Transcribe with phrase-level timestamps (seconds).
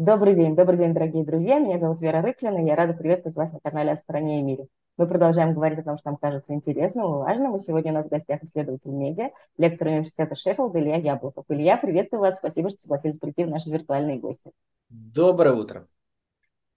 [0.00, 1.58] Добрый день, добрый день, дорогие друзья.
[1.58, 4.66] Меня зовут Вера Рыклина, я рада приветствовать вас на канале «О стране и мире».
[4.96, 7.54] Мы продолжаем говорить о том, что нам кажется интересным и важным.
[7.54, 11.44] И сегодня у нас в гостях исследователь медиа, лектор университета Шеффилда Илья Яблоков.
[11.50, 14.52] Илья, приветствую вас, спасибо, что согласились прийти в наши виртуальные гости.
[14.88, 15.86] Доброе утро.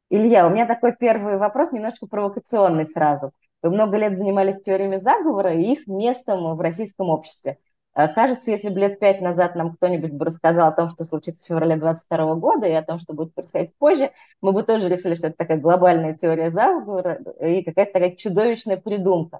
[0.09, 3.31] Илья, у меня такой первый вопрос, немножко провокационный сразу.
[3.62, 7.58] Вы много лет занимались теориями заговора и их местом в российском обществе.
[7.95, 11.45] Э, кажется, если бы лет пять назад нам кто-нибудь бы рассказал о том, что случится
[11.45, 14.11] в феврале 22 года, и о том, что будет происходить позже,
[14.41, 19.39] мы бы тоже решили, что это такая глобальная теория заговора и какая-то такая чудовищная придумка.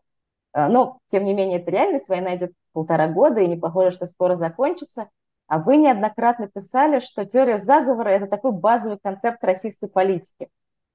[0.54, 2.10] Э, но, тем не менее, это реальность.
[2.10, 5.10] Война идет полтора года, и не похоже, что скоро закончится.
[5.48, 10.50] А вы неоднократно писали, что теория заговора– это такой базовый концепт российской политики.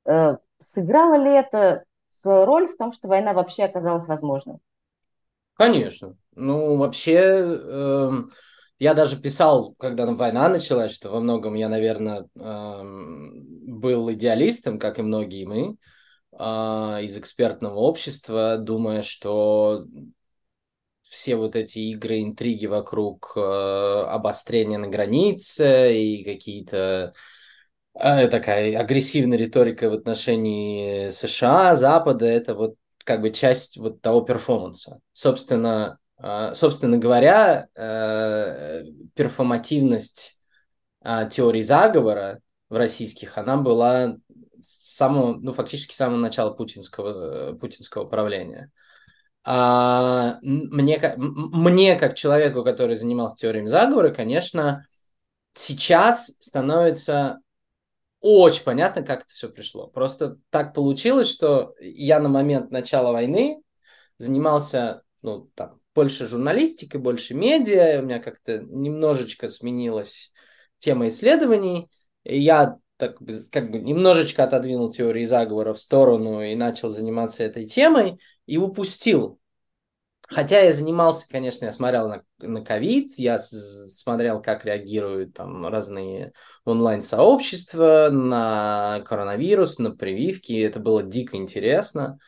[0.04, 4.59] Э, сыграло ли это свою роль в том, что война вообще оказалась возможной?
[5.54, 6.16] Конечно.
[6.38, 8.10] Ну, вообще, э,
[8.79, 15.01] я даже писал, когда война началась, что во многом я, наверное, э, был идеалистом, как
[15.01, 15.77] и многие мы,
[16.32, 19.85] э, из экспертного общества, думая, что
[21.02, 27.15] все вот эти игры, интриги вокруг э, обострения на границе и какие-то
[27.95, 34.21] э, такая агрессивная риторика в отношении США, Запада, это вот как бы часть вот того
[34.21, 35.01] перформанса.
[35.12, 35.99] Собственно,
[36.55, 40.38] собственно говоря, э, перформативность
[41.01, 44.16] а, теории заговора в российских, она была
[44.63, 48.71] с самого, ну, фактически с самого начала путинского, путинского правления.
[49.45, 54.87] А мне, мне, как человеку, который занимался теориями заговора, конечно,
[55.55, 57.39] сейчас становится
[58.21, 59.87] очень понятно, как это все пришло.
[59.87, 63.63] Просто так получилось, что я на момент начала войны
[64.19, 70.32] занимался, ну, там, больше журналистикой, больше медиа, у меня как-то немножечко сменилась
[70.78, 71.91] тема исследований,
[72.22, 73.17] и я так
[73.50, 79.41] как бы немножечко отодвинул теории заговора в сторону и начал заниматься этой темой, и упустил
[80.28, 82.22] Хотя я занимался, конечно, я смотрел на,
[82.61, 86.33] COVID, я смотрел, как реагируют там разные
[86.65, 92.19] онлайн-сообщества на коронавирус, на прививки, это было дико интересно.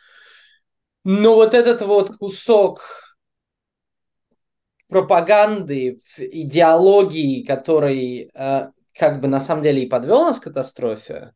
[1.03, 3.10] Но вот этот вот кусок
[4.91, 11.31] пропаганды, идеологии, который э, как бы на самом деле и подвел нас к катастрофе,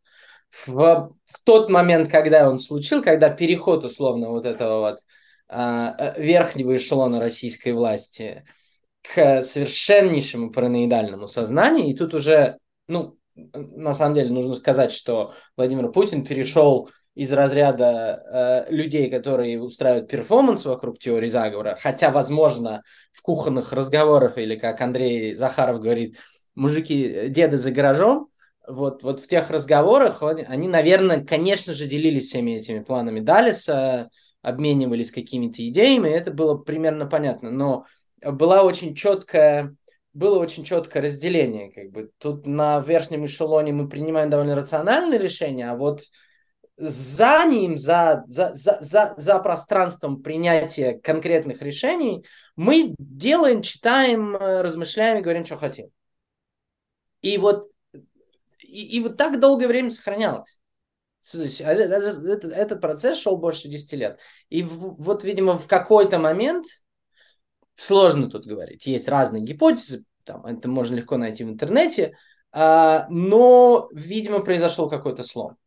[0.67, 0.75] в,
[1.23, 4.97] в тот момент, когда он случил, когда переход условно вот этого вот
[5.47, 8.43] а, э, верхнего эшелона российской власти
[9.01, 11.87] к совершеннейшему параноидальному сознанию.
[11.87, 12.57] И тут уже,
[12.89, 19.61] ну, на самом деле нужно сказать, что Владимир Путин перешел из разряда э, людей, которые
[19.61, 22.83] устраивают перформанс вокруг теории заговора, хотя, возможно,
[23.13, 26.17] в кухонных разговорах, или как Андрей Захаров говорит,
[26.55, 28.27] мужики, деды за гаражом,
[28.67, 34.09] вот, вот в тех разговорах они, наверное, конечно же, делились всеми этими планами Далиса,
[34.41, 37.85] обменивались какими-то идеями, это было примерно понятно, но
[38.21, 39.75] была очень четкая
[40.13, 41.71] было очень четкое разделение.
[41.71, 42.09] Как бы.
[42.19, 46.03] Тут на верхнем эшелоне мы принимаем довольно рациональные решения, а вот
[46.77, 52.25] за ним, за, за, за, за, за пространством принятия конкретных решений,
[52.55, 55.87] мы делаем, читаем, размышляем и говорим, что хотим.
[57.21, 57.69] И вот,
[58.59, 60.59] и, и вот так долгое время сохранялось.
[61.33, 64.19] А этот, этот процесс шел больше 10 лет.
[64.49, 66.67] И вот, видимо, в какой-то момент,
[67.73, 72.17] сложно тут говорить, есть разные гипотезы, там, это можно легко найти в интернете,
[72.51, 75.57] а, но, видимо, произошел какой-то слом.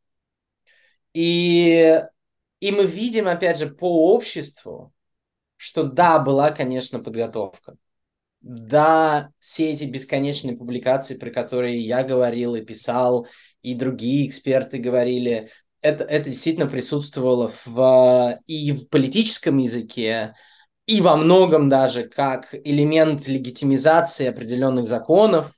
[1.21, 2.01] И,
[2.61, 4.93] и мы видим, опять же, по обществу,
[5.57, 7.75] что да, была, конечно, подготовка.
[8.41, 13.27] Да, все эти бесконечные публикации, про которые я говорил и писал,
[13.63, 20.37] и другие эксперты говорили, это, это действительно присутствовало в, и в политическом языке,
[20.87, 25.53] и во многом даже как элемент легитимизации определенных законов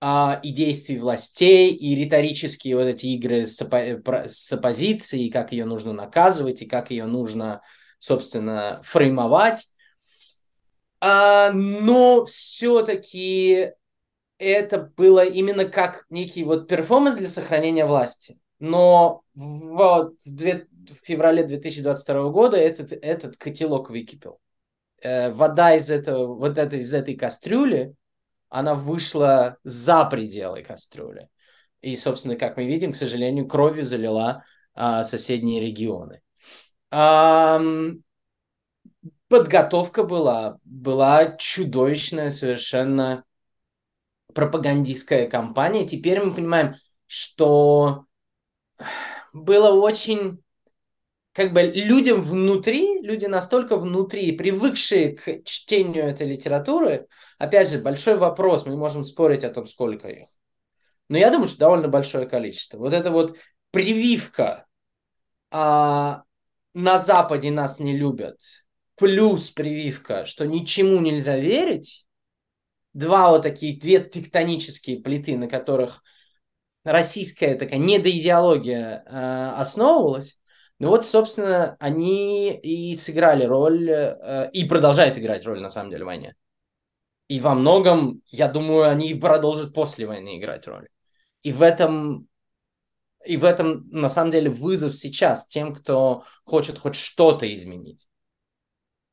[0.00, 5.66] а, и действий властей, и риторические вот эти игры с, опо- с оппозицией, как ее
[5.66, 7.60] нужно наказывать, и как ее нужно,
[7.98, 9.70] собственно, фреймовать.
[11.00, 13.72] А, но все-таки
[14.38, 18.38] это было именно как некий вот перформанс для сохранения власти.
[18.58, 24.40] Но в, в, две, в феврале 2022 года этот, этот котелок выкипел.
[25.02, 27.94] Э, вода из, этого, вот это, из этой кастрюли,
[28.50, 31.28] она вышла за пределы кастрюли.
[31.80, 34.44] И, собственно, как мы видим, к сожалению, кровью залила
[34.74, 36.20] а, соседние регионы.
[36.90, 37.60] А,
[39.28, 43.24] подготовка была, была чудовищная совершенно
[44.34, 45.86] пропагандистская кампания.
[45.86, 46.74] Теперь мы понимаем,
[47.06, 48.04] что
[49.32, 50.42] было очень
[51.40, 57.06] как бы людям внутри, люди настолько внутри, привыкшие к чтению этой литературы,
[57.38, 60.28] опять же, большой вопрос, мы можем спорить о том, сколько их.
[61.08, 62.76] Но я думаю, что довольно большое количество.
[62.76, 63.38] Вот это вот
[63.70, 64.66] прививка
[65.50, 66.24] а,
[66.74, 68.38] на Западе нас не любят,
[68.96, 72.06] плюс прививка, что ничему нельзя верить,
[72.92, 76.02] два вот такие, две тектонические плиты, на которых
[76.84, 80.39] российская такая недоидеология э, основывалась,
[80.80, 86.04] ну вот, собственно, они и сыграли роль, э, и продолжают играть роль, на самом деле,
[86.04, 86.34] в войне.
[87.28, 90.88] И во многом, я думаю, они продолжат после войны играть роль.
[91.42, 92.28] И в этом,
[93.26, 98.08] и в этом, на самом деле, вызов сейчас тем, кто хочет хоть что-то изменить.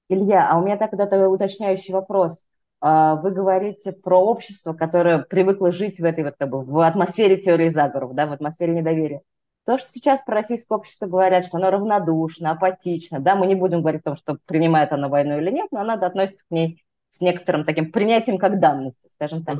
[0.08, 2.48] Илья, а у меня тогда уточняющий вопрос.
[2.80, 7.36] А, вы говорите про общество, которое привыкло жить в этой вот как бы в атмосфере
[7.36, 9.22] теории заговоров, да, в атмосфере недоверия.
[9.68, 13.82] То, что сейчас про российское общество говорят, что оно равнодушно, апатично, да, мы не будем
[13.82, 17.20] говорить о том, что принимает оно войну или нет, но оно относится к ней с
[17.20, 19.58] некоторым таким принятием как данности, скажем так.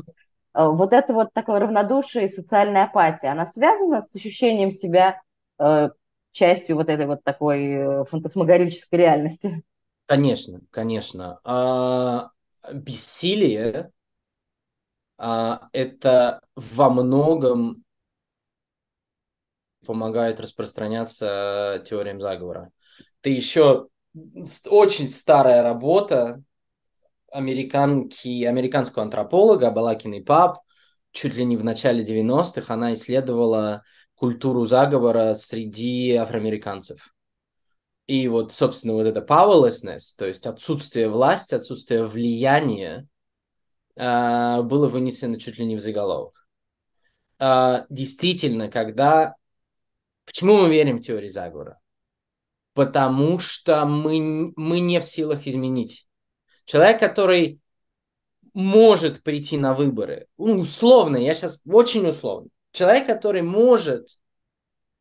[0.54, 5.20] А, вот это вот такое равнодушие и социальная апатия, она связана с ощущением себя
[5.58, 5.90] э,
[6.32, 9.62] частью вот этой вот такой э, фантасмагорической реальности?
[10.06, 11.38] Конечно, конечно.
[11.44, 12.30] А,
[12.72, 13.92] бессилие
[15.18, 17.84] а, это во многом
[19.88, 22.70] помогает распространяться теориям заговора.
[23.22, 23.88] Это еще
[24.68, 26.42] очень старая работа
[27.32, 30.58] американки, американского антрополога Балакиной Пап,
[31.10, 33.82] чуть ли не в начале 90-х, она исследовала
[34.14, 37.14] культуру заговора среди афроамериканцев.
[38.06, 43.06] И вот, собственно, вот это powerlessness, то есть отсутствие власти, отсутствие влияния,
[43.96, 46.46] а, было вынесено чуть ли не в заголовок.
[47.38, 49.34] А, действительно, когда...
[50.28, 51.80] Почему мы верим в теории заговора?
[52.74, 56.06] Потому что мы, мы не в силах изменить.
[56.66, 57.60] Человек, который
[58.52, 64.18] может прийти на выборы, ну, условно, я сейчас очень условно, человек, который может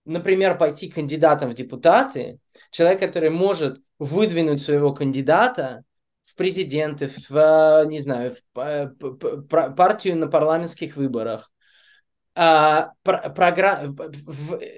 [0.07, 2.39] например, пойти кандидатом в депутаты,
[2.71, 5.83] человек, который может выдвинуть своего кандидата
[6.23, 11.51] в президенты, в, не знаю, в партию на парламентских выборах,
[12.39, 13.97] а, программ,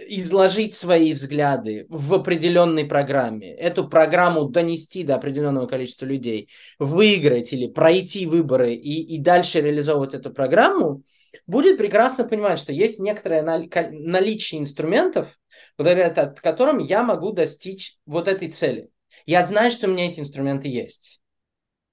[0.08, 7.68] изложить свои взгляды в определенной программе, эту программу донести до определенного количества людей, выиграть или
[7.68, 11.04] пройти выборы и, и дальше реализовывать эту программу,
[11.48, 15.38] будет прекрасно понимать, что есть некоторое наличие инструментов,
[15.78, 18.88] благодаря которым я могу достичь вот этой цели.
[19.26, 21.22] Я знаю, что у меня эти инструменты есть.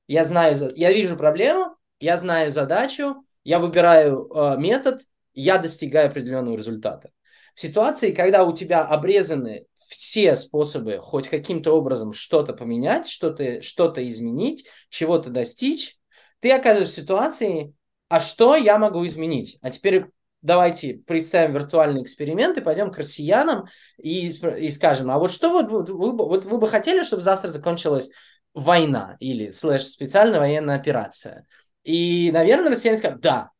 [0.07, 5.01] Я знаю, я вижу проблему, я знаю задачу, я выбираю э, метод,
[5.37, 7.11] я достигаю определенного результата.
[7.55, 13.93] В ситуации, когда у тебя обрезаны все способы хоть каким-то образом что-то поменять, что-то что
[13.97, 15.97] изменить, чего-то достичь,
[16.41, 17.75] ты оказываешься в ситуации,
[18.09, 19.59] а что я могу изменить?
[19.63, 20.07] А теперь
[20.43, 23.67] давайте представим виртуальный эксперимент и пойдем к россиянам
[23.97, 27.49] и, и скажем, а вот что вот, вот, вы, вот вы бы хотели, чтобы завтра
[27.49, 28.11] закончилась
[28.55, 31.47] война или слэш специальная военная операция?
[31.85, 33.51] И, наверное, россияне скажут, да.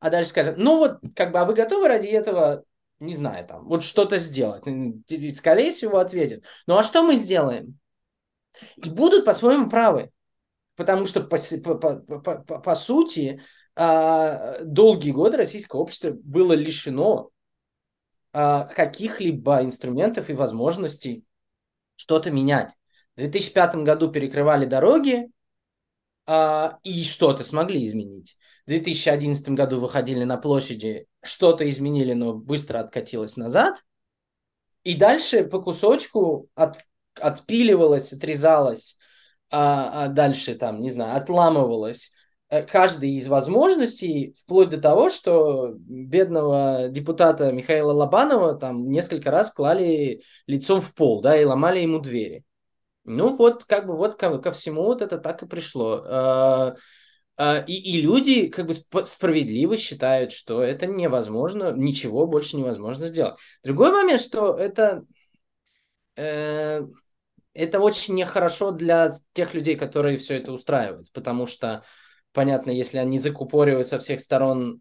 [0.00, 2.64] А дальше скажут, ну вот, как бы, а вы готовы ради этого,
[2.98, 4.64] не знаю, там, вот что-то сделать?
[5.34, 7.78] Скорее всего, ответят, ну а что мы сделаем?
[8.76, 10.10] И будут по-своему правы.
[10.76, 13.40] Потому что, по, по, по, по, по сути,
[13.76, 17.30] а, долгие годы российское общество было лишено
[18.32, 21.24] а, каких-либо инструментов и возможностей
[21.96, 22.72] что-то менять.
[23.14, 25.30] В 2005 году перекрывали дороги
[26.26, 28.36] а, и что-то смогли изменить.
[28.66, 33.84] В 2011 году выходили на площади, что-то изменили, но быстро откатилось назад.
[34.82, 36.78] И дальше по кусочку от,
[37.20, 38.98] отпиливалось, отрезалось,
[39.50, 42.14] а, а дальше там, не знаю, отламывалось
[42.54, 49.52] Э, каждой из возможностей, вплоть до того, что бедного депутата Михаила Лобанова там несколько раз
[49.52, 52.44] клали лицом в пол, да, и ломали ему двери.
[53.04, 56.76] Ну вот, как бы вот ко, ко всему вот это так и пришло.
[57.36, 63.36] А, и, и люди как бы справедливо считают, что это невозможно, ничего больше невозможно сделать.
[63.64, 65.04] Другой момент, что это,
[66.16, 66.82] э,
[67.52, 71.84] это очень нехорошо для тех людей, которые все это устраивают, потому что
[72.32, 74.80] понятно, если они закупоривают со всех сторон,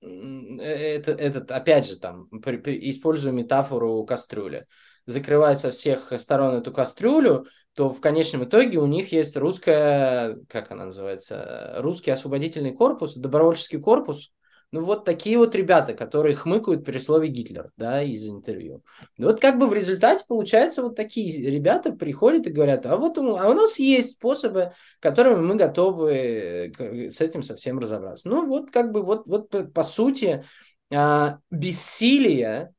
[0.00, 4.66] э, это, этот, опять же, там, при, при, использую метафору кастрюли,
[5.06, 10.70] закрывают со всех сторон эту кастрюлю, то в конечном итоге у них есть русская, как
[10.70, 14.32] она называется, русский освободительный корпус, добровольческий корпус,
[14.72, 18.82] Ну, вот такие вот ребята, которые хмыкают при слове Гитлер, да, из интервью.
[19.16, 23.18] И вот как бы в результате получается вот такие ребята приходят и говорят, а вот
[23.18, 28.28] у, а у нас есть способы, которыми мы готовы э, с этим совсем разобраться.
[28.28, 30.44] Ну, вот как бы вот, вот по, по сути
[30.90, 32.74] а, бессилие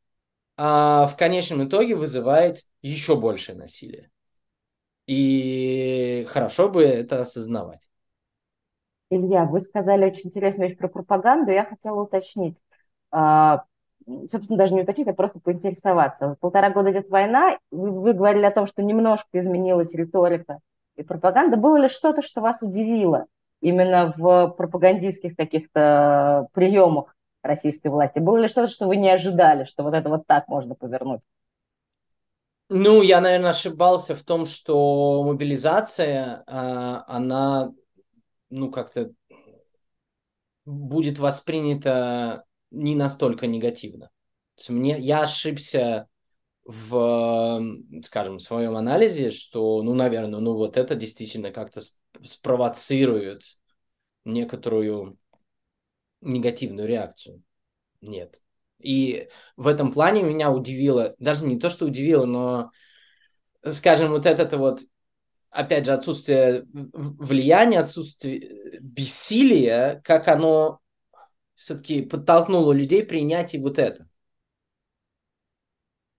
[0.58, 4.10] а, в конечном итоге вызывает еще большее насилие.
[5.08, 7.90] И хорошо бы это осознавать.
[9.10, 12.62] Илья, вы сказали очень интересную вещь про пропаганду, я хотела уточнить.
[13.12, 13.66] А,
[14.32, 16.36] собственно, даже не уточнить, а просто поинтересоваться.
[16.40, 20.60] Полтора года идет война, вы, вы говорили о том, что немножко изменилась риторика
[20.96, 21.58] и пропаганда.
[21.58, 23.28] Было ли что-то, что вас удивило
[23.62, 28.20] именно в пропагандистских каких-то приемах российской власти?
[28.20, 31.22] Было ли что-то, что вы не ожидали, что вот это вот так можно повернуть?
[32.76, 37.72] Ну, я, наверное, ошибался в том, что мобилизация, а, она
[38.50, 39.12] ну, как-то
[40.66, 44.08] будет воспринято не настолько негативно.
[44.56, 46.08] То есть мне, я ошибся
[46.66, 47.62] в,
[48.02, 51.80] скажем, своем анализе, что, ну, наверное, ну вот это действительно как-то
[52.24, 53.44] спровоцирует
[54.26, 55.20] некоторую
[56.22, 57.44] негативную реакцию.
[58.02, 58.43] Нет.
[58.84, 62.72] И в этом плане меня удивило, даже не то, что удивило, но,
[63.66, 64.82] скажем, вот это вот
[65.54, 70.80] опять же, отсутствие влияния, отсутствие бессилия, как оно
[71.56, 74.08] все-таки подтолкнуло людей принять и вот это.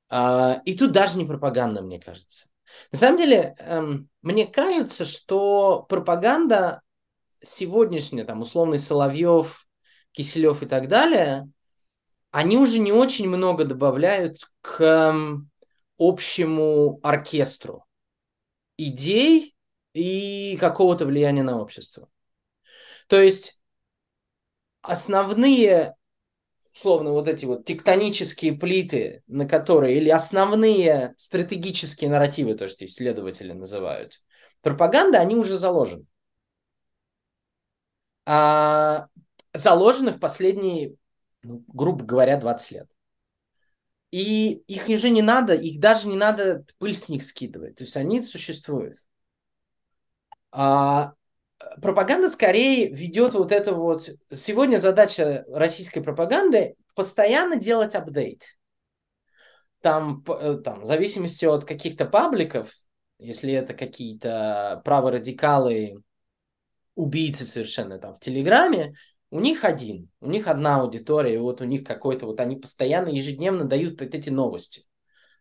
[0.09, 2.49] А, и тут даже не пропаганда, мне кажется.
[2.93, 6.83] На самом деле, эм, мне кажется, что пропаганда
[7.43, 9.67] сегодняшняя, там, условный Соловьев,
[10.13, 11.51] Киселев и так далее,
[12.35, 15.51] они уже не очень много добавляют к эм,
[15.99, 17.87] общему оркестру
[18.79, 19.55] идей
[19.95, 22.09] и какого-то влияния на общество.
[23.09, 23.61] То есть
[24.83, 25.95] основные,
[26.75, 33.53] условно, вот эти вот тектонические плиты, на которые, или основные стратегические нарративы, то, что исследователи
[33.53, 34.23] называют,
[34.63, 36.07] пропаганда, они уже заложены.
[38.27, 39.09] А,
[39.53, 40.97] заложены в последние,
[41.45, 42.89] ну, грубо говоря, 20 лет.
[44.11, 47.77] И их уже не надо, их даже не надо пыль с них скидывать.
[47.77, 48.97] То есть они существуют.
[50.53, 51.15] А
[51.83, 54.09] пропаганда скорее ведет вот это вот...
[54.33, 58.45] Сегодня задача российской пропаганды постоянно делать апдейт.
[59.81, 62.73] Там, э, там, в зависимости от каких-то пабликов,
[63.19, 66.03] если это какие-то праворадикалы,
[66.95, 68.95] убийцы совершенно там в Телеграме,
[69.31, 73.09] у них один, у них одна аудитория, и вот у них какой-то, вот они постоянно,
[73.09, 74.85] ежедневно дают вот эти новости.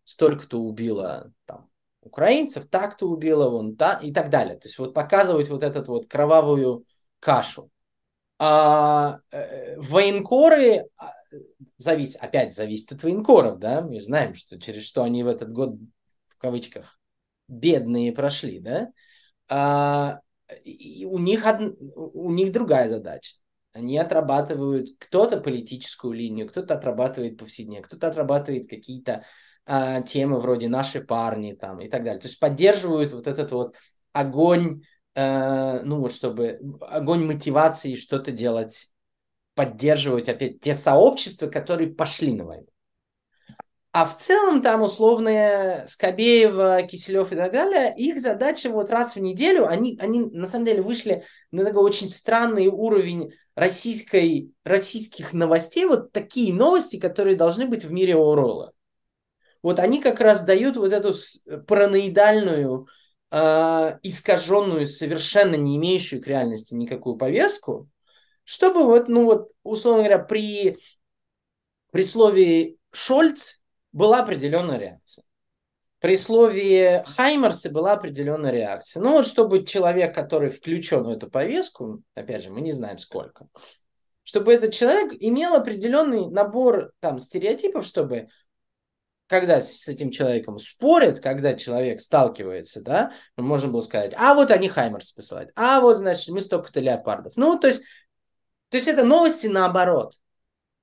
[0.04, 1.70] Столько-то убило там
[2.02, 4.58] украинцев, так-то убило, вон, та, и так далее.
[4.58, 6.86] То есть вот показывать вот эту вот кровавую
[7.20, 7.70] кашу.
[8.40, 11.14] А э, военкоры, а,
[11.78, 15.76] зависит, опять зависит от военкоров, да, мы знаем, что через что они в этот год,
[16.28, 17.00] в кавычках,
[17.48, 18.90] бедные прошли, да,
[19.48, 20.20] а,
[20.64, 21.62] и у них, од...
[21.96, 23.36] у них другая задача.
[23.74, 29.26] Они отрабатывают кто-то политическую линию, кто-то отрабатывает повседневно, кто-то отрабатывает какие-то
[29.66, 32.20] а, темы вроде «наши парни» там и так далее.
[32.20, 33.76] То есть поддерживают вот этот вот
[34.12, 34.84] огонь,
[35.16, 38.90] э, ну вот чтобы огонь мотивации что-то делать,
[39.56, 42.68] поддерживать опять те сообщества, которые пошли на войну.
[43.92, 49.20] А в целом там условные Скобеева, Киселев и так далее, их задача вот раз в
[49.20, 55.86] неделю, они, они на самом деле вышли на такой очень странный уровень российской, российских новостей,
[55.86, 58.72] вот такие новости, которые должны быть в мире Орла.
[59.62, 61.14] Вот они как раз дают вот эту
[61.68, 62.88] параноидальную,
[63.32, 67.90] э, искаженную, совершенно не имеющую к реальности никакую повестку,
[68.44, 70.78] чтобы вот, ну вот, условно говоря, при,
[71.92, 73.62] при слове Шольц
[73.94, 75.24] была определенная реакция.
[76.04, 79.02] При слове Хаймерса была определенная реакция.
[79.02, 83.48] Ну вот, чтобы человек, который включен в эту повестку, опять же, мы не знаем сколько,
[84.26, 88.28] чтобы этот человек имел определенный набор там стереотипов, чтобы
[89.28, 94.68] когда с этим человеком спорят, когда человек сталкивается, да, можно было сказать, а вот они
[94.68, 97.38] Хаймерс посылают, а вот, значит, мы столько-то леопардов.
[97.38, 97.82] Ну, то есть,
[98.68, 100.20] то есть это новости наоборот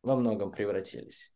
[0.02, 1.30] во многом превратились.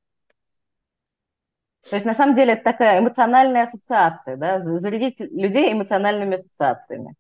[1.89, 7.15] То есть, на самом деле, это такая эмоциональная ассоциация, да, зарядить людей эмоциональными ассоциациями.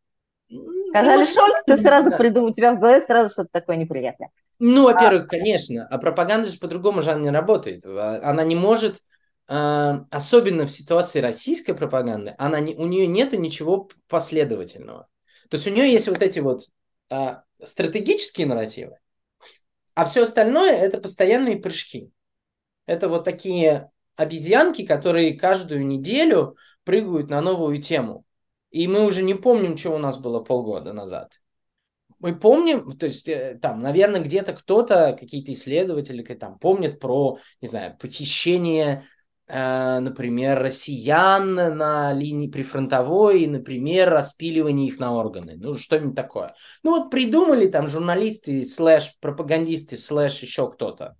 [0.88, 2.16] Сказали Шольц, ты сразу да.
[2.16, 4.30] придумал, у тебя в голове сразу что-то такое неприятное.
[4.58, 5.28] Ну, а во-первых, а...
[5.28, 7.84] конечно, а пропаганда же по-другому же не работает.
[7.84, 9.02] А, она не может,
[9.48, 15.08] а, особенно в ситуации российской пропаганды, она не, у нее нет ничего последовательного.
[15.50, 16.64] То есть у нее есть вот эти вот
[17.62, 18.98] стратегические нарративы,
[19.94, 22.10] А все остальное это постоянные прыжки.
[22.86, 28.24] Это вот такие обезьянки, которые каждую неделю прыгают на новую тему.
[28.70, 31.40] И мы уже не помним, что у нас было полгода назад.
[32.18, 37.68] Мы помним, то есть э, там, наверное, где-то кто-то, какие-то исследователи там помнят про, не
[37.68, 39.06] знаю, похищение
[39.46, 46.54] Э, например, россиян на линии прифронтовой, например, распиливание их на органы, ну, что-нибудь такое.
[46.82, 51.16] Ну, вот придумали там журналисты, слэш, пропагандисты, слэш, еще кто-то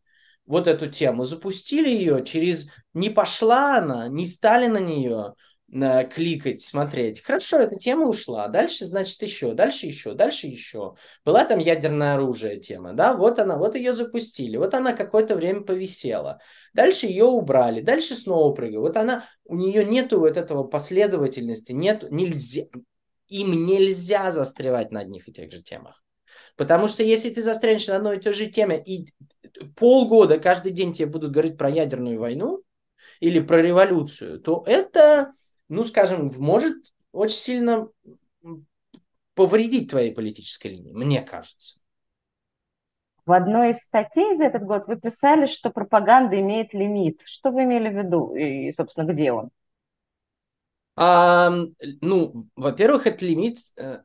[0.47, 5.35] вот эту тему, запустили ее, через не пошла она, не стали на нее,
[5.75, 7.21] Э, кликать, смотреть.
[7.21, 8.47] Хорошо, эта тема ушла.
[8.49, 10.95] Дальше, значит, еще, дальше еще, дальше еще.
[11.25, 15.63] Была там ядерное оружие тема, да, вот она, вот ее запустили, вот она какое-то время
[15.63, 16.39] повисела.
[16.75, 18.83] Дальше ее убрали, дальше снова прыгаю.
[18.83, 22.63] Вот она, у нее нету вот этого последовательности, нет, нельзя,
[23.27, 26.04] им нельзя застревать на одних и тех же темах.
[26.57, 29.09] Потому что если ты застрянешь на одной и той же теме, и
[29.77, 32.63] полгода каждый день тебе будут говорить про ядерную войну
[33.21, 35.33] или про революцию, то это
[35.69, 36.77] ну, скажем, может
[37.13, 37.89] очень сильно
[39.35, 41.81] повредить твоей политической линии, мне кажется.
[43.27, 47.23] В одной из статей за этот год вы писали, что пропаганда имеет лимит.
[47.25, 49.51] Что вы имели в виду и, собственно, где он?
[50.97, 51.51] А,
[52.03, 54.01] ну, во-первых, это лимит, э,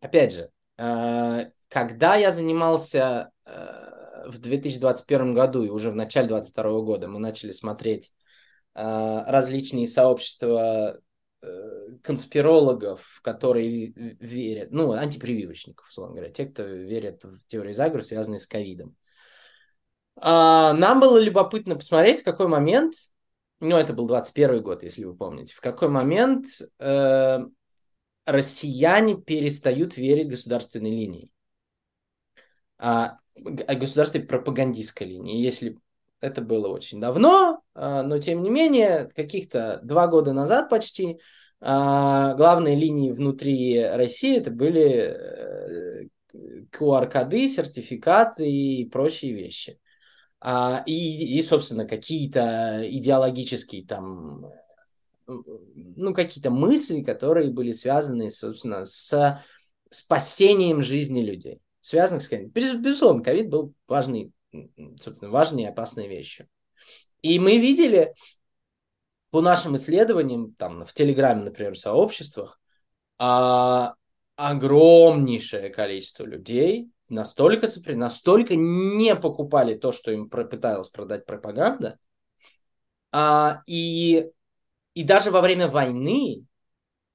[0.00, 6.80] опять же, э, когда я занимался э, в 2021 году и уже в начале 2022
[6.82, 8.12] года мы начали смотреть
[8.74, 11.00] а, различные сообщества
[11.40, 11.46] э,
[12.02, 13.86] конспирологов, которые
[14.20, 18.94] верят, ну, антипрививочников, условно говоря, те, кто верят в теории заговора, связанные с ковидом.
[20.16, 22.94] А, нам было любопытно посмотреть, в какой момент,
[23.60, 26.46] ну, это был 21 год, если вы помните, в какой момент
[26.78, 27.38] э,
[28.26, 31.31] россияне перестают верить государственной линии,
[32.82, 35.40] а, государственной пропагандистской линии.
[35.40, 35.78] Если
[36.20, 41.20] это было очень давно, а, но тем не менее, каких-то два года назад почти
[41.60, 45.16] а, главные линии внутри России это были
[46.72, 49.78] QR-коды, э, сертификаты и прочие вещи.
[50.86, 54.46] И, и, собственно, какие-то идеологические там,
[55.28, 59.40] ну, какие-то мысли, которые были связаны, собственно, с
[59.88, 62.52] спасением жизни людей, связанных с ковидом.
[62.80, 64.32] Безусловно, ковид был важный
[65.00, 66.48] собственно, важные и опасные вещи.
[67.22, 68.14] И мы видели
[69.30, 72.60] по нашим исследованиям, там, в Телеграме, например, в сообществах,
[73.18, 73.94] а,
[74.36, 81.98] огромнейшее количество людей настолько, настолько не покупали то, что им пыталась продать пропаганда,
[83.10, 84.30] а, и,
[84.94, 86.44] и даже во время войны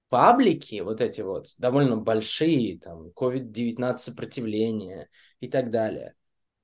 [0.09, 6.15] паблики, вот эти вот довольно большие, там, COVID-19 сопротивление и так далее,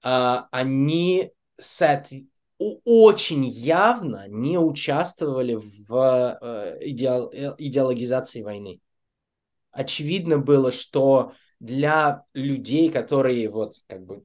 [0.02, 2.02] а, они с
[2.58, 8.80] очень явно не участвовали в э, идеал, э, идеологизации войны.
[9.72, 14.24] Очевидно было, что для людей, которые вот как бы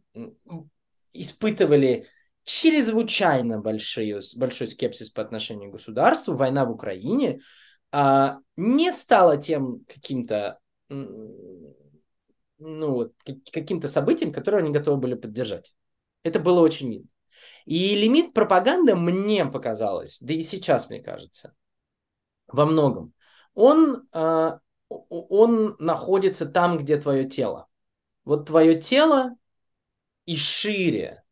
[1.12, 2.06] испытывали
[2.44, 7.40] чрезвычайно большие, большой скепсис по отношению к государству, война в Украине
[7.92, 10.60] а, не стала тем каким-то
[12.58, 13.12] ну, вот,
[13.52, 15.74] каким-то событием, которое они готовы были поддержать.
[16.22, 17.08] Это было очень видно.
[17.66, 21.54] И лимит пропаганды мне показалось, да и сейчас мне кажется,
[22.48, 23.12] во многом,
[23.54, 27.68] он, э, он находится там, где твое тело.
[28.24, 29.36] Вот твое тело
[30.24, 31.22] и шире.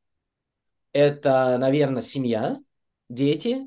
[0.93, 2.59] Это, наверное, семья,
[3.09, 3.67] дети.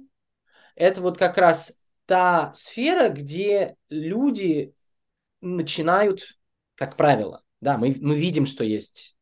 [0.75, 1.78] Это вот как раз
[2.09, 4.73] та сфера, где люди
[5.41, 6.39] начинают,
[6.73, 9.15] как правило, да, мы, мы видим, что есть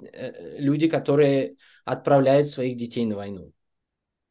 [0.00, 3.50] э, люди, которые отправляют своих детей на войну.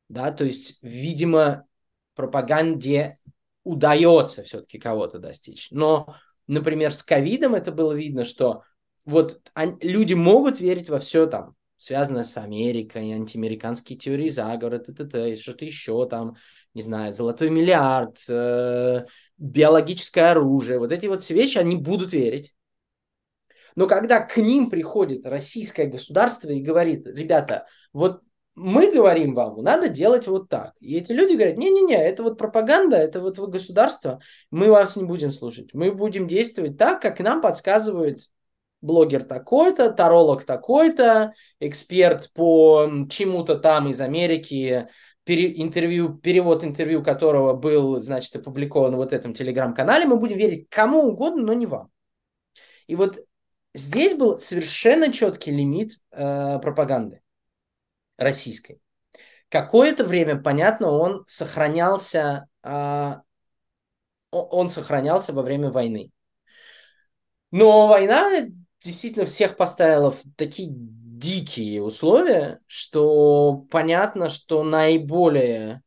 [0.08, 1.68] Да, то есть, видимо,
[2.16, 3.20] пропаганде
[3.66, 5.68] удается все-таки кого-то достичь.
[5.72, 6.16] Но,
[6.48, 8.64] например, с ковидом это было видно, что
[9.04, 9.42] вот
[9.82, 15.36] люди могут верить во все там, связанное с Америкой, антиамериканские теории заговора, т -т -т,
[15.36, 16.38] что-то еще там,
[16.78, 19.06] не знаю, золотой миллиард, э,
[19.40, 22.54] биологическое оружие, вот эти вот все вещи, они будут верить.
[23.76, 28.22] Но когда к ним приходит российское государство и говорит, ребята, вот
[28.54, 30.74] мы говорим вам, надо делать вот так.
[30.80, 35.04] И эти люди говорят, не-не-не, это вот пропаганда, это вот вы государство, мы вас не
[35.04, 35.74] будем слушать.
[35.74, 38.30] Мы будем действовать так, как нам подсказывает
[38.82, 44.90] блогер такой-то, таролог такой-то, эксперт по чему-то там из Америки,
[45.28, 51.04] пере, интервью, перевод интервью которого был, значит, опубликован вот этом телеграм-канале, мы будем верить кому
[51.04, 51.92] угодно, но не вам.
[52.88, 53.20] И вот
[53.74, 57.22] здесь был совершенно четкий лимит э, пропаганды
[58.18, 58.80] российской.
[59.50, 63.16] Какое-то время, понятно, он сохранялся, э,
[64.32, 66.12] он сохранялся во время войны.
[67.52, 68.48] Но война
[68.80, 70.70] действительно всех поставила в такие
[71.18, 75.82] дикие условия, что понятно, что наиболее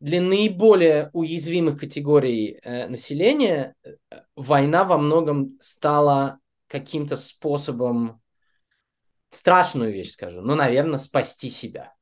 [0.00, 3.94] для наиболее уязвимых категорий э, населения э,
[4.36, 8.20] война во многом стала каким-то способом,
[9.30, 11.94] страшную вещь скажу, ну, наверное, спасти себя.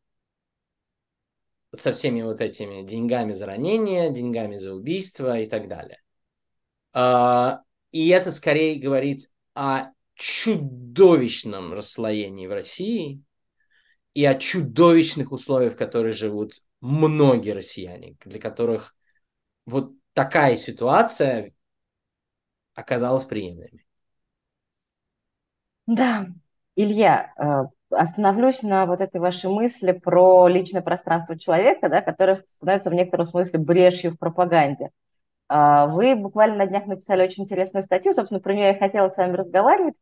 [1.77, 6.03] со всеми вот этими деньгами за ранение, деньгами за убийство и так далее.
[6.93, 13.23] А, и это скорее говорит о чудовищном расслоении в России
[14.15, 18.95] и о чудовищных условиях, в которых живут многие россияне, для которых
[19.67, 21.53] вот такая ситуация
[22.75, 23.85] оказалась приемлемой.
[25.87, 26.29] Да,
[26.77, 32.91] Илья, э, остановлюсь на вот этой вашей мысли про личное пространство человека, да, которое становится
[32.91, 34.91] в некотором смысле брешью в пропаганде.
[35.49, 39.17] А, вы буквально на днях написали очень интересную статью, собственно, про нее я хотела с
[39.17, 39.97] вами разговаривать,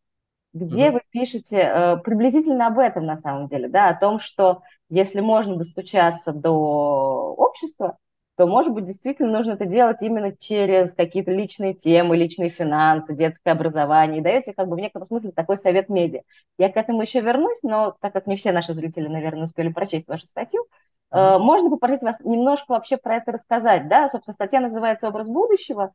[0.53, 0.93] где mm-hmm.
[0.93, 5.57] вы пишете э, приблизительно об этом на самом деле, да, о том, что если можно
[5.57, 7.99] достучаться до общества,
[8.37, 13.51] то, может быть, действительно нужно это делать именно через какие-то личные темы, личные финансы, детское
[13.51, 14.21] образование.
[14.21, 16.23] И даете как бы в некотором смысле такой совет медиа.
[16.57, 20.09] Я к этому еще вернусь, но так как не все наши зрители, наверное, успели прочесть
[20.09, 20.65] вашу статью,
[21.13, 21.39] mm-hmm.
[21.39, 23.89] можно попросить вас немножко вообще про это рассказать.
[23.89, 25.93] Да, собственно, статья называется «Образ будущего».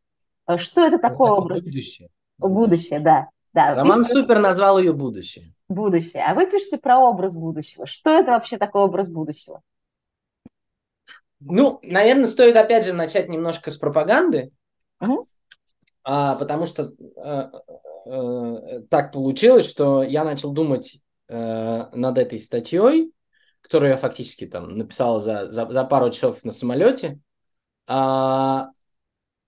[0.48, 1.64] Э, что это такое образ?
[1.64, 2.10] Будущее.
[2.38, 3.30] Будущее, да.
[3.56, 3.74] Да.
[3.74, 4.20] Роман пишите...
[4.20, 5.54] Супер назвал ее «Будущее».
[5.70, 6.24] Будущее.
[6.24, 7.88] А вы пишете про образ будущего.
[7.88, 9.62] Что это вообще такой образ будущего?
[11.40, 14.52] Ну, наверное, стоит опять же начать немножко с пропаганды,
[15.00, 15.26] угу.
[16.04, 17.52] а, потому что а,
[18.06, 23.14] а, так получилось, что я начал думать а, над этой статьей,
[23.62, 27.20] которую я фактически там написал за, за, за пару часов на самолете,
[27.88, 28.70] а,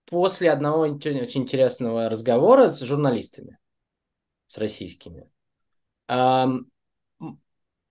[0.06, 3.58] после одного очень интересного разговора с журналистами,
[4.48, 5.30] с российскими.
[6.08, 6.48] А,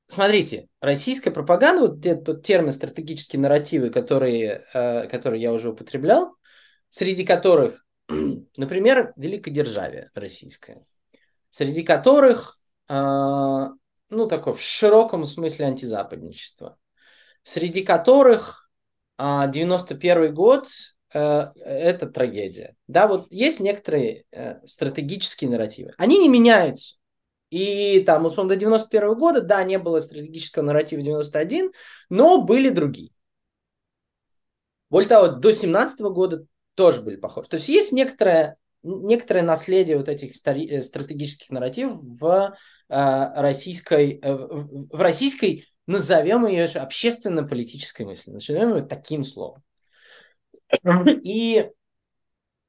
[0.07, 6.37] смотрите, российская пропаганда, вот тот термин стратегические нарративы, которые, э, которые я уже употреблял,
[6.89, 7.87] среди которых,
[8.57, 10.85] например, великодержавие российское,
[11.51, 16.79] среди которых, э, ну, такое в широком смысле антизападничество,
[17.43, 18.71] среди которых
[19.19, 20.69] 91 э, год
[21.19, 22.75] это трагедия.
[22.89, 24.25] Да, вот есть некоторые
[24.65, 25.93] стратегические нарративы.
[25.99, 26.97] Они не меняются.
[27.51, 31.73] И там, условно, до 91 года, да, не было стратегического нарратива 91,
[32.11, 33.11] но были другие.
[34.91, 37.49] Более того, до 17 года тоже были похожи.
[37.49, 42.57] То есть есть некоторое, некоторое наследие вот этих э, стратегических нарративов в
[42.89, 49.63] э, российской, э, в российской, назовем ее общественно-политической мысли, назовем ее таким словом.
[51.23, 51.71] И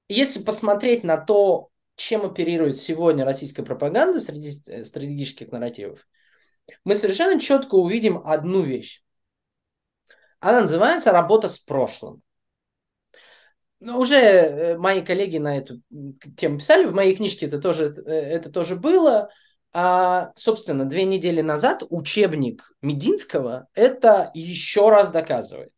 [0.10, 6.07] если посмотреть на то, чем оперирует сегодня российская пропаганда среди э, стратегических нарративов,
[6.83, 9.01] мы совершенно четко увидим одну вещь.
[10.39, 12.21] Она называется «Работа с прошлым».
[13.79, 15.81] Но уже э, мои коллеги на эту
[16.36, 19.29] тему писали, в моей книжке это тоже, э, это тоже было.
[19.73, 25.73] А, собственно, две недели назад учебник Мединского это еще раз доказывает.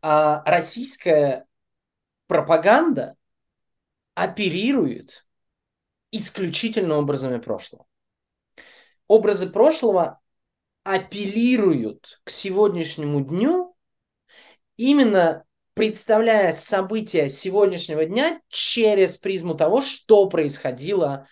[0.00, 1.46] А российская
[2.26, 3.16] пропаганда
[4.14, 5.26] оперирует
[6.10, 7.86] исключительно образами прошлого.
[9.06, 10.20] Образы прошлого
[10.84, 13.76] апеллируют к сегодняшнему дню,
[14.76, 21.28] именно представляя события сегодняшнего дня через призму того, что происходило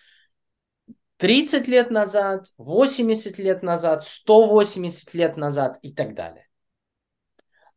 [1.17, 6.46] 30 лет назад, 80 лет назад, 180 лет назад и так далее.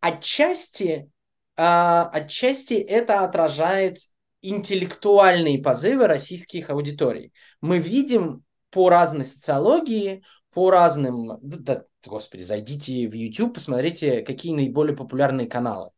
[0.01, 1.11] Отчасти,
[1.57, 3.99] э, отчасти это отражает
[4.43, 7.33] интеллектуальные позывы российских аудиторий.
[7.61, 11.39] Мы видим по разной социологии, по разным...
[11.43, 15.91] Да, господи, зайдите в YouTube, посмотрите, какие наиболее популярные каналы.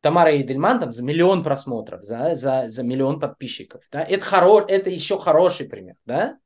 [0.00, 3.84] Тамара Эйдельман там за миллион просмотров, за, за, за миллион подписчиков.
[3.92, 4.02] Да?
[4.02, 4.64] Это, хоро...
[4.66, 5.96] это еще хороший пример.
[6.06, 6.38] Да?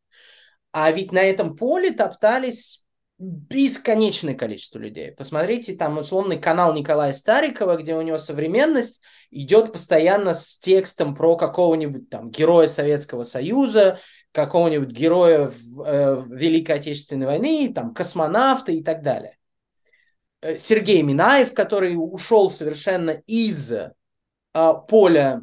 [0.73, 2.84] А ведь на этом поле топтались
[3.18, 5.12] бесконечное количество людей.
[5.12, 11.37] Посмотрите, там условный канал Николая Старикова, где у него современность идет постоянно с текстом про
[11.37, 14.00] какого-нибудь там героя Советского Союза,
[14.33, 15.53] какого-нибудь героя
[15.87, 19.38] э, Великой Отечественной войны, там космонавта и так далее.
[20.40, 23.92] Э, Сергей Минаев, который ушел совершенно из э,
[24.88, 25.42] поля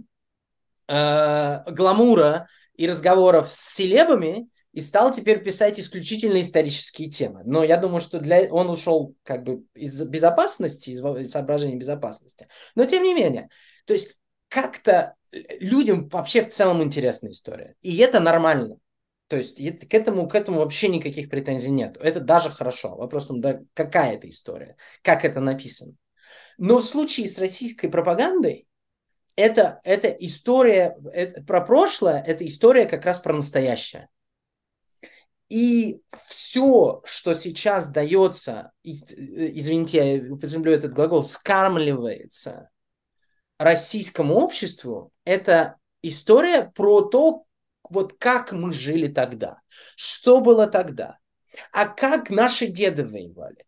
[0.89, 7.41] э, гламура и разговоров с селебами и стал теперь писать исключительно исторические темы.
[7.45, 12.47] Но я думаю, что для он ушел как бы из безопасности, из соображений безопасности.
[12.75, 13.49] Но тем не менее,
[13.86, 14.15] то есть
[14.47, 17.75] как-то людям вообще в целом интересная история.
[17.81, 18.77] И это нормально.
[19.27, 21.97] То есть к этому, к этому вообще никаких претензий нет.
[22.01, 22.95] Это даже хорошо.
[22.95, 25.95] Вопрос да, какая это история, как это написано.
[26.57, 28.67] Но в случае с российской пропагандой
[29.38, 34.10] это, это история это, про прошлое, это история как раз про настоящее.
[35.52, 42.70] И все, что сейчас дается, извините, я употреблю этот глагол, скармливается
[43.60, 47.44] российскому обществу, это история про то,
[47.90, 49.60] вот как мы жили тогда,
[49.98, 51.18] что было тогда,
[51.74, 53.66] а как наши деды воевали.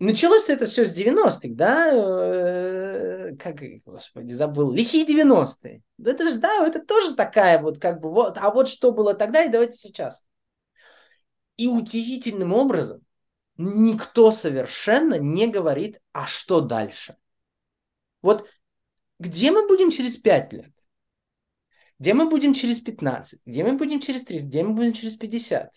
[0.00, 1.90] Началось это все с 90-х, да?
[1.92, 4.70] Э, как, господи, забыл.
[4.70, 5.82] Лихие 90-е.
[6.04, 9.42] Это же, да, это тоже такая вот, как бы, вот, а вот что было тогда,
[9.42, 10.24] и давайте сейчас.
[11.56, 13.04] И удивительным образом
[13.56, 17.16] никто совершенно не говорит, а что дальше.
[18.22, 18.48] Вот
[19.18, 20.72] где мы будем через 5 лет?
[21.98, 23.40] Где мы будем через 15?
[23.44, 24.46] Где мы будем через 30?
[24.46, 25.72] Где мы будем через 50?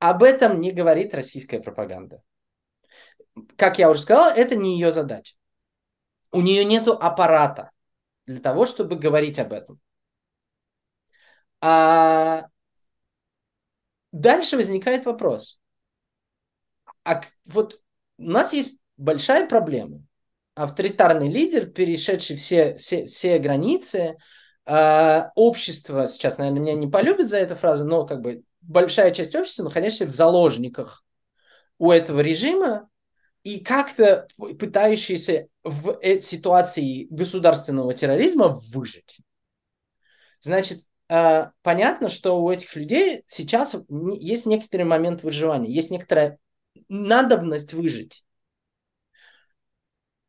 [0.00, 2.22] Об этом не говорит российская пропаганда
[3.56, 5.34] как я уже сказал, это не ее задача.
[6.32, 7.70] У нее нет аппарата
[8.26, 9.80] для того, чтобы говорить об этом.
[11.60, 12.46] А
[14.12, 15.58] дальше возникает вопрос.
[17.04, 17.80] А вот
[18.18, 20.02] у нас есть большая проблема.
[20.54, 24.16] Авторитарный лидер, перешедший все, все, все границы,
[24.66, 29.34] э, общество, сейчас, наверное, меня не полюбит за эту фразу, но как бы большая часть
[29.34, 31.04] общества, находящаяся в заложниках
[31.78, 32.88] у этого режима,
[33.44, 34.26] и как-то
[34.58, 39.20] пытающиеся в ситуации государственного терроризма выжить.
[40.40, 43.76] Значит, э, понятно, что у этих людей сейчас
[44.18, 46.38] есть некоторый момент выживания, есть некоторая
[46.88, 48.24] надобность выжить.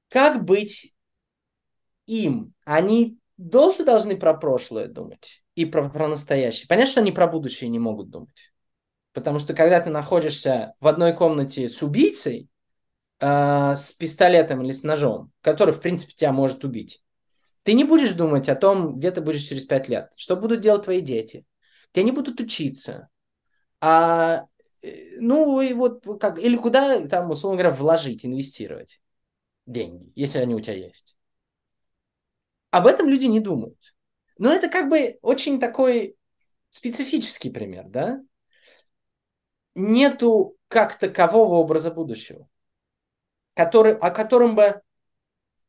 [0.09, 0.93] Как быть
[2.05, 2.53] им?
[2.65, 3.17] Они
[3.51, 6.67] тоже должны про прошлое думать и про, про настоящее.
[6.67, 8.53] Понятно, что они про будущее не могут думать.
[9.13, 12.49] Потому что когда ты находишься в одной комнате с убийцей,
[13.19, 17.03] э, с пистолетом или с ножом, который, в принципе, тебя может убить,
[17.63, 20.83] ты не будешь думать о том, где ты будешь через пять лет, что будут делать
[20.83, 21.45] твои дети,
[21.91, 23.09] где они будут учиться,
[23.81, 24.45] а,
[24.81, 29.01] э, ну и вот как, или куда там, условно говоря, вложить, инвестировать
[29.65, 31.17] деньги, если они у тебя есть.
[32.71, 33.95] Об этом люди не думают.
[34.37, 36.17] Но это как бы очень такой
[36.69, 38.21] специфический пример, да?
[39.75, 42.47] Нету как такового образа будущего
[43.55, 44.81] который, о котором бы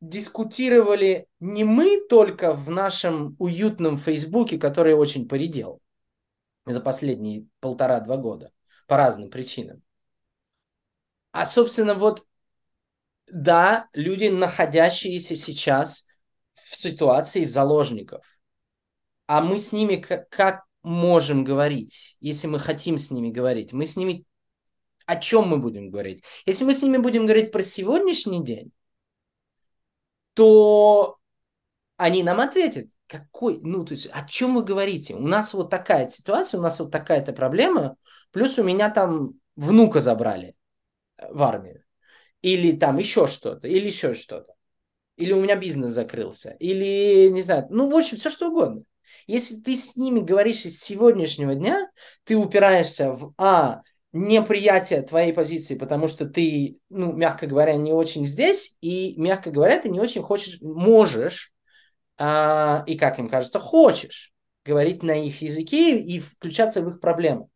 [0.00, 5.80] дискутировали не мы только в нашем уютном Фейсбуке, который очень поредел
[6.66, 8.52] за последние полтора-два года
[8.86, 9.82] по разным причинам.
[11.32, 12.26] А, собственно, вот,
[13.26, 16.06] да, люди, находящиеся сейчас
[16.54, 18.24] в ситуации заложников.
[19.26, 23.72] А мы с ними как, как можем говорить, если мы хотим с ними говорить?
[23.72, 24.24] Мы с ними
[25.06, 26.22] о чем мы будем говорить.
[26.44, 28.72] Если мы с ними будем говорить про сегодняшний день,
[30.34, 31.18] то
[31.96, 35.14] они нам ответят, какой, ну, то есть, о чем вы говорите?
[35.14, 37.96] У нас вот такая ситуация, у нас вот такая-то проблема,
[38.32, 40.56] плюс у меня там внука забрали
[41.16, 41.84] в армию,
[42.42, 44.54] или там еще что-то, или еще что-то,
[45.16, 48.82] или у меня бизнес закрылся, или, не знаю, ну, в общем, все что угодно.
[49.26, 51.88] Если ты с ними говоришь из сегодняшнего дня,
[52.24, 53.82] ты упираешься в, а,
[54.16, 59.78] неприятие твоей позиции, потому что ты, ну, мягко говоря, не очень здесь, и, мягко говоря,
[59.78, 61.52] ты не очень хочешь, можешь,
[62.18, 64.32] а, и, как им кажется, хочешь
[64.64, 67.48] говорить на их языке и включаться в их проблемы.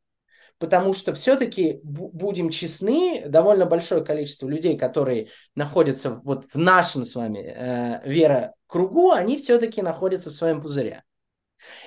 [0.58, 7.14] Потому что все-таки, будем честны, довольно большое количество людей, которые находятся вот в нашем с
[7.14, 11.02] вами э, вера кругу, они все-таки находятся в своем пузыре.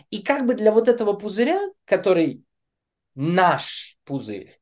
[0.10, 2.44] И как бы для вот этого пузыря, который
[3.14, 4.60] наш пузырь,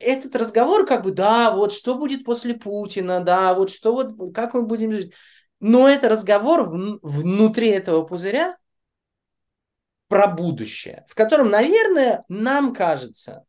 [0.00, 4.54] этот разговор как бы, да, вот что будет после Путина, да, вот что вот, как
[4.54, 5.12] мы будем жить.
[5.60, 8.56] Но это разговор в, внутри этого пузыря
[10.08, 13.44] про будущее, в котором, наверное, нам кажется,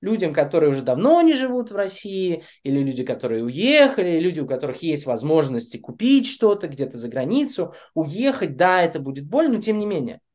[0.00, 4.82] людям, которые уже давно не живут в России, или люди, которые уехали, люди, у которых
[4.82, 9.86] есть возможности купить что-то где-то за границу, уехать, да, это будет больно, но тем не
[9.86, 10.20] менее–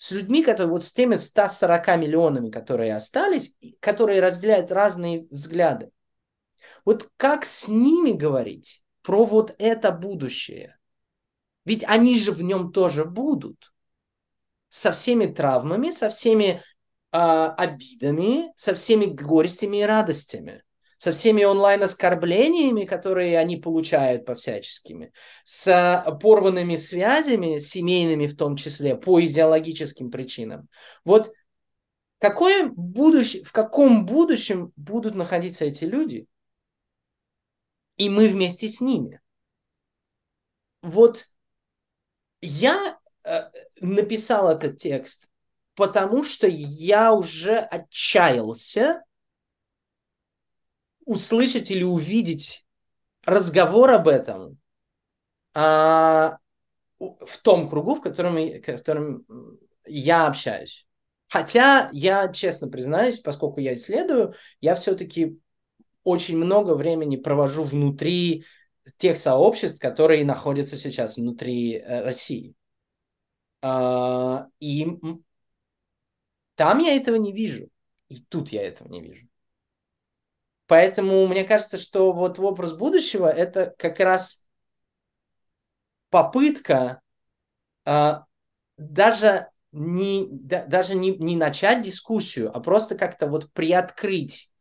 [0.00, 5.90] с людьми, которые вот с теми 140 миллионами, которые остались, которые разделяют разные взгляды.
[6.86, 10.78] Вот как с ними говорить про вот это будущее?
[11.66, 13.74] Ведь они же в нем тоже будут.
[14.70, 16.62] Со всеми травмами, со всеми
[17.12, 20.62] э, обидами, со всеми горестями и радостями
[21.00, 28.96] со всеми онлайн-оскорблениями, которые они получают по всяческими, с порванными связями, семейными в том числе,
[28.96, 30.68] по идеологическим причинам.
[31.06, 31.32] Вот
[32.18, 36.26] какое будущее, в каком будущем будут находиться эти люди,
[37.96, 39.22] и мы вместе с ними.
[40.82, 41.28] Вот
[42.42, 45.30] я э, написал этот текст,
[45.76, 49.02] потому что я уже отчаялся
[51.10, 52.64] услышать или увидеть
[53.24, 54.58] разговор об этом
[55.54, 56.38] а,
[56.98, 59.26] в том кругу, в котором, в котором
[59.86, 60.86] я общаюсь.
[61.28, 65.40] Хотя я честно признаюсь, поскольку я исследую, я все-таки
[66.04, 68.44] очень много времени провожу внутри
[68.96, 72.54] тех сообществ, которые находятся сейчас внутри э, России.
[73.62, 74.86] А, и
[76.54, 77.68] там я этого не вижу.
[78.08, 79.29] И тут я этого не вижу.
[80.70, 84.46] Поэтому мне кажется, что вот вопрос будущего это как раз
[86.10, 87.00] попытка
[87.84, 88.26] а,
[88.76, 94.52] даже не да, даже не, не начать дискуссию, а просто как-то вот приоткрыть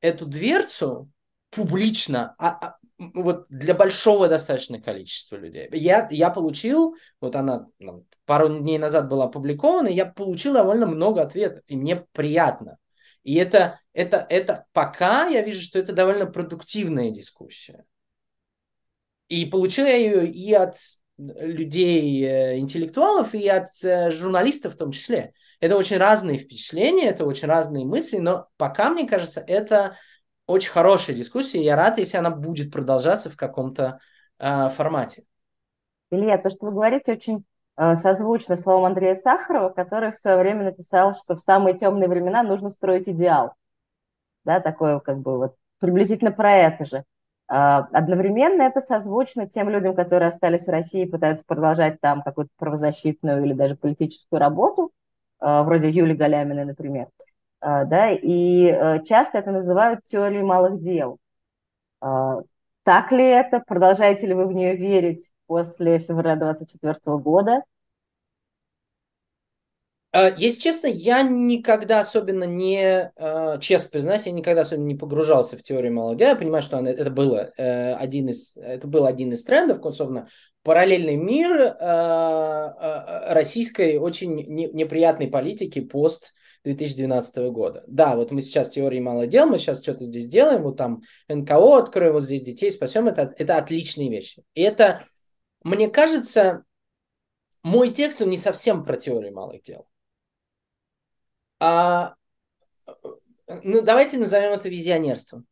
[0.00, 1.10] эту дверцу
[1.50, 2.76] публично, а, а,
[3.12, 5.68] вот для большого достаточно количества людей.
[5.72, 11.22] Я, я получил, вот она ну, пару дней назад была опубликована, я получил довольно много
[11.22, 12.78] ответов, и мне приятно.
[13.22, 17.84] И это, это, это пока я вижу, что это довольно продуктивная дискуссия.
[19.28, 20.76] И получил я ее и от
[21.18, 25.34] людей, э, интеллектуалов, и от э, журналистов в том числе.
[25.60, 29.98] Это очень разные впечатления, это очень разные мысли, но пока, мне кажется, это
[30.46, 31.62] очень хорошая дискуссия.
[31.62, 34.00] Я рад, если она будет продолжаться в каком-то
[34.38, 35.24] э, формате.
[36.10, 37.44] Илья, то, что вы говорите, очень
[37.76, 42.68] созвучно словом Андрея Сахарова, который в свое время написал, что в самые темные времена нужно
[42.68, 43.54] строить идеал.
[44.44, 47.04] Да, такое как бы вот приблизительно про это же.
[47.52, 52.52] А, одновременно это созвучно тем людям, которые остались в России и пытаются продолжать там какую-то
[52.56, 54.92] правозащитную или даже политическую работу,
[55.40, 57.08] э, вроде Юли Галяминой, например.
[57.60, 61.18] А, да, и э, часто это называют теорией малых дел.
[62.00, 63.60] Так ли это?
[63.66, 67.64] Продолжаете ли вы в нее верить после февраля 24 года?
[70.12, 75.58] А, если честно, я никогда особенно не, а, честно признаюсь, я никогда особенно не погружался
[75.58, 76.28] в теорию молодя.
[76.28, 80.28] Я понимаю, что это, было э, один из, это был один из трендов, собственно,
[80.62, 86.32] параллельный мир а, российской очень неприятной политики пост
[86.62, 87.82] 2012 года.
[87.88, 91.78] Да, вот мы сейчас теории мало дел, мы сейчас что-то здесь делаем, вот там НКО
[91.78, 94.42] откроем, вот здесь детей спасем, это, это отличные вещи.
[94.54, 95.04] И это,
[95.62, 96.64] мне кажется,
[97.62, 99.86] мой текст, он не совсем про теорию малых дел.
[101.58, 102.14] А,
[103.62, 105.46] ну, давайте назовем это визионерством.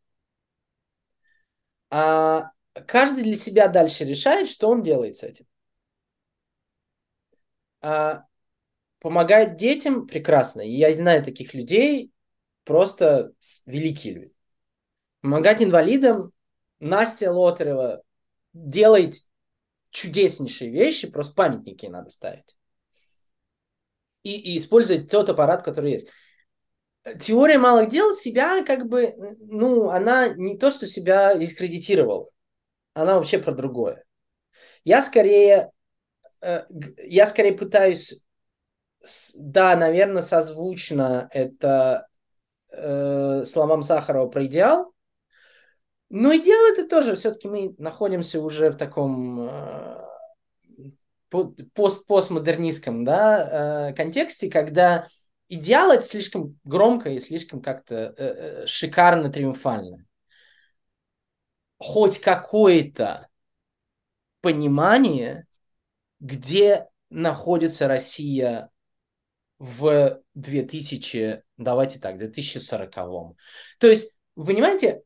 [1.90, 2.51] А,
[2.87, 5.47] каждый для себя дальше решает, что он делает с этим.
[7.81, 8.25] А,
[9.01, 10.62] помогает детям прекрасно.
[10.62, 12.12] И я знаю таких людей,
[12.64, 13.33] просто
[13.66, 14.35] великие люди.
[15.21, 16.33] Помогать инвалидам
[16.81, 18.03] Настя Лотарева
[18.53, 19.16] делает
[19.99, 22.57] чудеснейшие вещи, просто памятники надо ставить
[24.23, 26.09] и, и использовать тот аппарат, который есть.
[27.21, 32.29] Теория малых дел себя как бы, ну, она не то, что себя дискредитировала,
[32.93, 34.05] она вообще про другое.
[34.85, 35.71] Я скорее,
[36.43, 36.65] э,
[36.99, 38.23] я скорее пытаюсь,
[39.37, 42.09] да, наверное, созвучно это
[42.71, 44.93] э, словам Сахарова про идеал,
[46.11, 50.05] но идеал это тоже, все-таки мы находимся уже в таком э,
[51.75, 55.07] пост постмодернистском да, э, контексте, когда
[55.49, 60.06] идеал это слишком громко и слишком как-то э, шикарно, триумфально.
[61.79, 63.29] Хоть какое-то
[64.40, 65.46] понимание,
[66.21, 68.71] где находится Россия
[69.59, 72.96] в 2000, давайте так, 2040.
[72.96, 73.35] -м.
[73.79, 75.02] То есть, вы понимаете,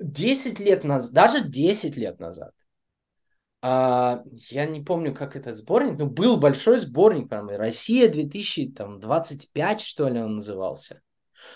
[0.00, 2.52] 10 лет назад, даже 10 лет назад,
[3.62, 10.08] а, я не помню, как этот сборник, но был большой сборник, прям Россия 2025, что
[10.08, 11.02] ли, он назывался.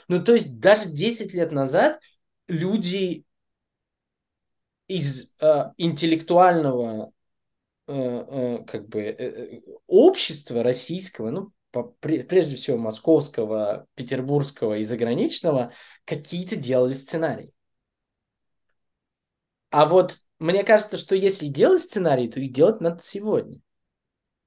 [0.08, 2.00] Ну, то есть даже 10 лет назад
[2.48, 3.24] люди
[4.88, 7.12] из э, интеллектуального
[7.86, 14.84] э, э, как бы э, э общества российского, ну, по, прежде всего московского, петербургского и
[14.84, 15.72] заграничного,
[16.04, 17.52] какие-то делали сценарии.
[19.70, 23.60] А вот мне кажется, что если делать сценарий, то их делать надо сегодня.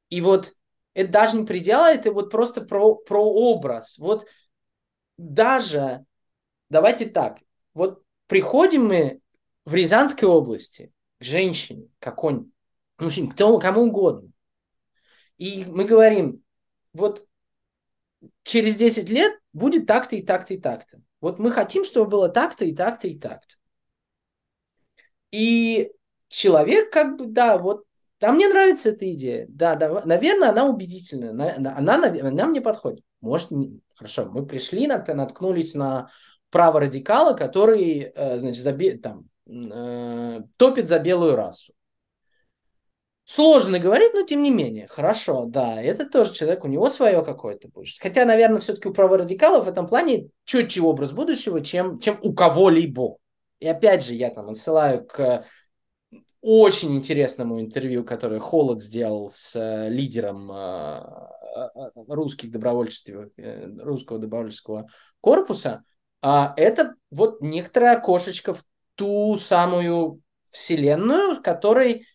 [0.10, 0.54] И вот
[0.94, 3.98] это даже не предел, это вот просто про, про образ.
[3.98, 4.28] Вот
[5.18, 6.06] даже,
[6.70, 7.40] давайте так,
[7.74, 9.22] вот приходим мы
[9.66, 12.52] в Рязанской области к женщине, какой-нибудь,
[13.00, 14.30] мужчине, кто, кому угодно,
[15.38, 16.44] и мы говорим,
[16.94, 17.26] вот
[18.44, 21.02] через 10 лет будет так-то и так-то и так-то.
[21.22, 23.56] Вот мы хотим, чтобы было так-то и так-то и так-то.
[25.34, 25.92] И
[26.28, 27.86] человек как бы, да, вот,
[28.20, 29.48] да, мне нравится эта идея.
[29.50, 31.32] Да, да, наверное, она убедительная.
[31.32, 33.04] Она, она, она мне подходит.
[33.20, 36.10] Может, не, хорошо, мы пришли, наткнулись на
[36.52, 41.74] право радикала, который, э, значит, за, там, э, топит за белую расу.
[43.26, 44.88] Сложно говорить, но тем не менее.
[44.88, 47.96] Хорошо, да, это тоже человек, у него свое какое-то будет.
[48.00, 53.18] Хотя, наверное, все-таки у праворадикалов в этом плане четче образ будущего, чем, чем у кого-либо.
[53.64, 55.46] И опять же, я там отсылаю к
[56.42, 61.02] очень интересному интервью, которое Холод сделал с э, лидером э,
[61.56, 63.10] э, русских добровольчеств,
[63.80, 64.90] русского добровольческого
[65.22, 65.86] корпуса.
[66.22, 72.06] А это вот некоторая окошечко в ту самую вселенную, в которой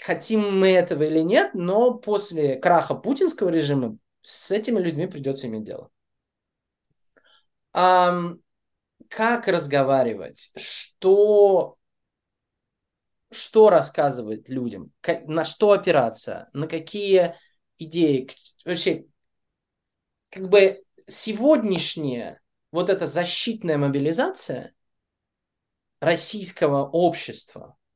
[0.00, 5.62] хотим мы этого или нет, но после краха путинского режима с этими людьми придется иметь
[5.62, 5.90] дело.
[7.72, 8.32] А,
[9.08, 10.50] как разговаривать?
[10.56, 11.76] Что,
[13.30, 14.92] что рассказывать людям?
[15.00, 16.48] Как, на что опираться?
[16.52, 17.34] На какие
[17.78, 18.28] идеи?
[18.64, 19.06] Вообще,
[20.30, 22.40] как бы сегодняшняя
[22.70, 24.74] вот эта защитная мобилизация
[26.00, 27.76] российского общества–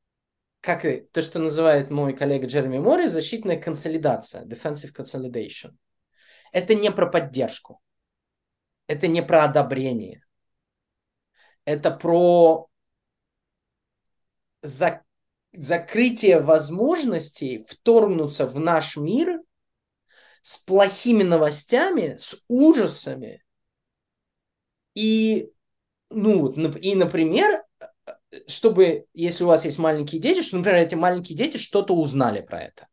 [0.63, 5.75] как то, что называет мой коллега Джереми Мори, защитная консолидация, defensive consolidation.
[6.53, 7.81] Это не про поддержку.
[8.87, 10.22] Это не про одобрение.
[11.65, 12.69] Это про
[14.61, 15.01] за,
[15.53, 19.39] закрытие возможностей вторгнуться в наш мир
[20.41, 23.43] с плохими новостями, с ужасами.
[24.95, 25.51] И,
[26.09, 27.63] ну, и, например,
[28.47, 32.63] чтобы, если у вас есть маленькие дети, что, например, эти маленькие дети что-то узнали про
[32.63, 32.87] это.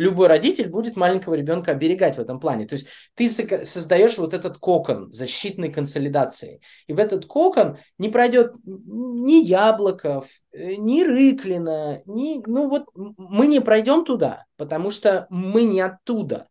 [0.00, 2.66] Любой родитель будет маленького ребенка оберегать в этом плане.
[2.66, 6.62] То есть ты создаешь вот этот кокон защитной консолидации.
[6.86, 12.42] И в этот кокон не пройдет ни Яблоков, э, ни Рыклина, ни...
[12.46, 16.48] Ну вот мы не пройдем туда, потому что мы не оттуда.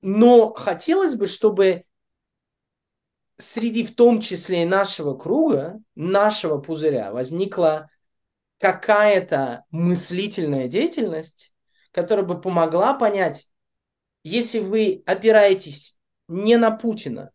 [0.00, 1.84] Но хотелось бы, чтобы
[3.36, 7.88] среди в том числе и нашего круга, нашего пузыря возникла
[8.58, 11.54] какая-то мыслительная деятельность,
[11.92, 13.48] которая бы помогла понять,
[14.22, 17.30] если вы опираетесь не на Путина,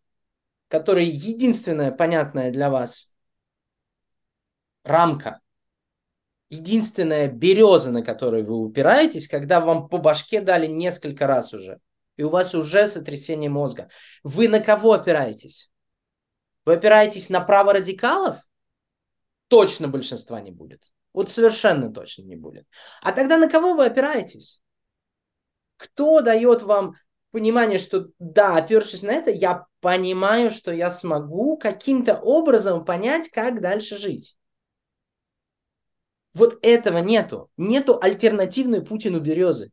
[0.68, 3.16] который единственная понятная для вас
[4.84, 5.42] рамка,
[6.50, 11.80] единственная береза, на которой вы упираетесь, когда вам по башке дали несколько раз уже,
[12.18, 13.90] и у вас уже сотрясение мозга.
[14.24, 15.72] Вы на кого опираетесь?
[16.66, 18.38] Вы опираетесь на право радикалов?
[19.48, 20.92] Точно большинства не будет.
[21.14, 22.66] Вот совершенно точно не будет.
[23.02, 24.62] А тогда на кого вы опираетесь?
[25.78, 26.96] Кто дает вам
[27.32, 33.62] понимание, что да, опершись на это, я понимаю, что я смогу каким-то образом понять, как
[33.62, 34.38] дальше жить.
[36.34, 37.50] Вот этого нету.
[37.58, 39.72] Нету альтернативной Путину березы.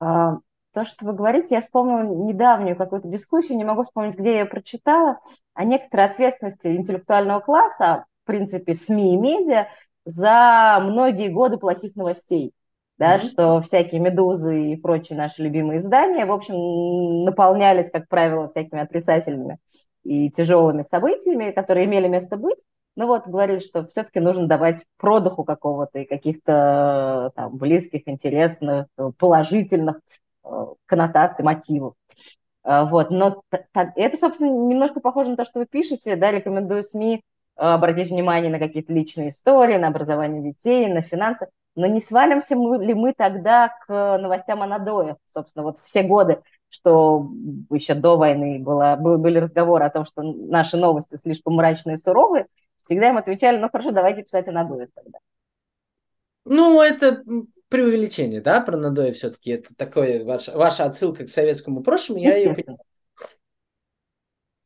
[0.00, 0.38] А,
[0.72, 4.44] то, что вы говорите, я вспомнила недавнюю какую-то дискуссию, не могу вспомнить, где я ее
[4.44, 5.20] прочитала,
[5.54, 9.66] о некоторой ответственности интеллектуального класса, в принципе, СМИ и медиа,
[10.04, 12.52] за многие годы плохих новостей.
[12.96, 13.26] Да, mm-hmm.
[13.26, 19.58] что всякие медузы и прочие наши любимые издания, в общем, наполнялись, как правило, всякими отрицательными
[20.04, 22.64] и тяжелыми событиями, которые имели место быть.
[22.94, 28.86] Ну вот, говорили, что все-таки нужно давать продуху какого-то и каких-то там близких, интересных,
[29.18, 29.96] положительных
[30.44, 31.94] Э, коннотаций, мотивов.
[32.64, 33.10] Э, вот.
[33.10, 36.16] Но это, собственно, немножко похоже на то, что вы пишете.
[36.16, 37.22] Да, рекомендую СМИ
[37.56, 41.48] обратить внимание на какие-то личные истории, на образование детей, на финансы.
[41.76, 45.16] Но не свалимся ли мы тогда к новостям о надоях?
[45.26, 47.28] Собственно, вот все годы, что
[47.70, 52.46] еще до войны было, были разговоры о том, что наши новости слишком мрачные и суровые,
[52.82, 55.18] всегда им отвечали, ну хорошо, давайте писать о надоях тогда.
[56.44, 57.24] Ну, это
[57.68, 59.50] преувеличение, да, про надои все-таки.
[59.50, 62.78] Это такое ваша, ваша отсылка к советскому прошлому, я ее понимаю.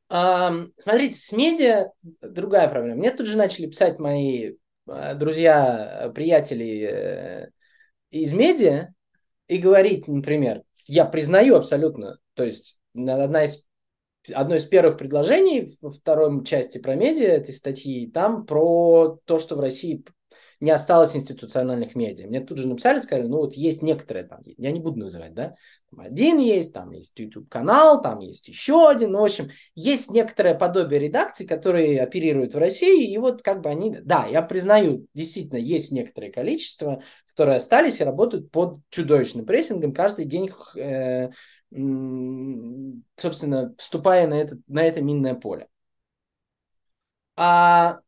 [0.08, 1.90] Смотрите, с медиа
[2.22, 2.98] другая проблема.
[2.98, 4.54] Мне тут же начали писать мои
[4.88, 7.50] а, друзья, приятели э,
[8.10, 8.88] из медиа
[9.46, 13.66] и говорить, например, я признаю абсолютно, то есть одна из
[14.32, 19.56] одно из первых предложений во второй части про медиа этой статьи, там про то, что
[19.56, 20.04] в России
[20.60, 22.26] не осталось институциональных медиа.
[22.26, 25.54] Мне тут же написали, сказали, ну вот есть некоторые там, я не буду называть, да,
[25.90, 30.54] там один есть, там есть YouTube-канал, там есть еще один, ну, в общем, есть некоторое
[30.54, 35.58] подобие редакций, которые оперируют в России, и вот как бы они, да, я признаю, действительно,
[35.58, 41.30] есть некоторое количество, которые остались и работают под чудовищным прессингом, каждый день э,
[43.16, 45.68] собственно, вступая на это, на это минное поле.
[47.36, 48.00] А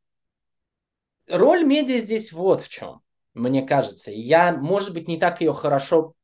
[1.31, 3.01] роль медиа здесь вот в чем,
[3.35, 4.11] мне кажется.
[4.11, 6.15] Я, может быть, не так ее хорошо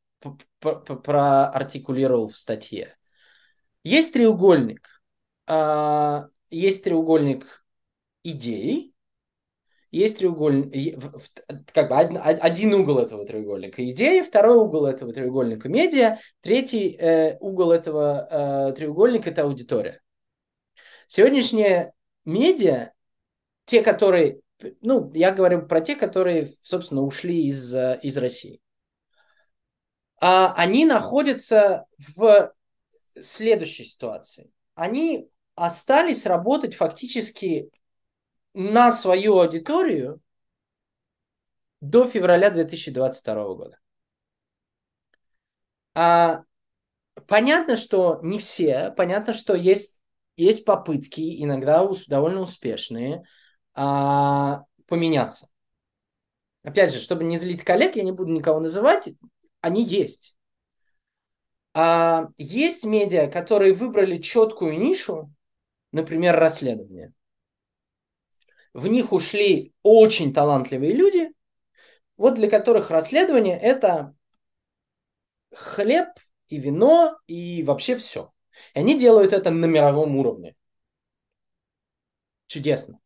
[0.61, 2.97] проартикулировал в статье.
[3.83, 5.03] Есть треугольник.
[5.47, 7.65] А, есть треугольник
[8.25, 8.95] идей,
[9.93, 11.01] есть треугольник,
[11.73, 17.71] как бы один угол этого треугольника идея, второй угол этого треугольника медиа, третий э, угол
[17.73, 20.01] этого э, треугольника это аудитория.
[21.07, 21.93] Сегодняшние
[22.25, 22.91] медиа,
[23.65, 24.41] те, которые,
[24.81, 28.61] ну, я говорю про те, которые, собственно, ушли из, из России,
[30.21, 32.53] а, они находятся в
[33.21, 34.51] следующей ситуации.
[34.75, 37.71] Они остались работать фактически
[38.55, 40.21] на свою аудиторию
[41.81, 43.79] до февраля 2022 года.
[45.95, 46.45] А,
[47.27, 49.99] понятно, что не все, понятно, что есть,
[50.37, 53.25] есть попытки, иногда довольно успешные,
[53.77, 55.49] а, поменяться.
[56.65, 59.11] Опять же, чтобы не злить коллег, я не буду никого называть,
[59.61, 60.37] они есть.
[61.75, 65.31] А, есть медиа, которые выбрали четкую нишу,
[65.93, 67.13] например, расследование
[68.77, 71.31] в них ушли очень талантливые люди,
[72.19, 74.15] вот для которых расследование это
[75.55, 76.09] хлеб
[76.49, 78.35] и вино и вообще все.
[78.75, 80.57] И они делают это на мировом уровне.
[82.49, 83.01] Чудесно.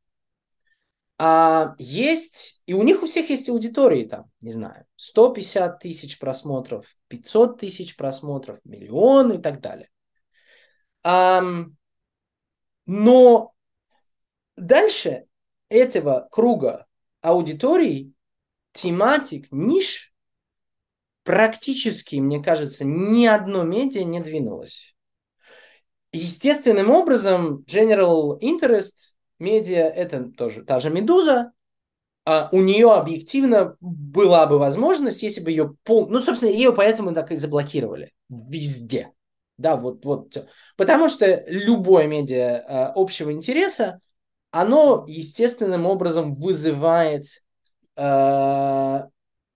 [1.23, 6.87] А есть, и у них у всех есть аудитории там, не знаю, 150 тысяч просмотров,
[7.09, 9.91] 500 тысяч просмотров, миллион и так далее.
[11.03, 11.43] А,
[12.87, 13.53] но
[14.57, 15.27] дальше
[15.68, 16.87] этого круга
[17.21, 18.14] аудиторий,
[18.73, 20.14] тематик, ниш,
[21.23, 24.97] практически, мне кажется, ни одно медиа не двинулось.
[26.12, 28.95] Естественным образом, General Interest
[29.41, 31.53] медиа, это тоже та же Медуза,
[32.24, 36.09] а у нее объективно была бы возможность, если бы ее пол...
[36.09, 38.12] Ну, собственно, ее поэтому так и заблокировали.
[38.28, 39.12] Везде.
[39.57, 40.47] Да, вот, вот.
[40.76, 44.01] Потому что любое медиа а, общего интереса,
[44.51, 47.24] оно естественным образом вызывает
[47.97, 49.01] э,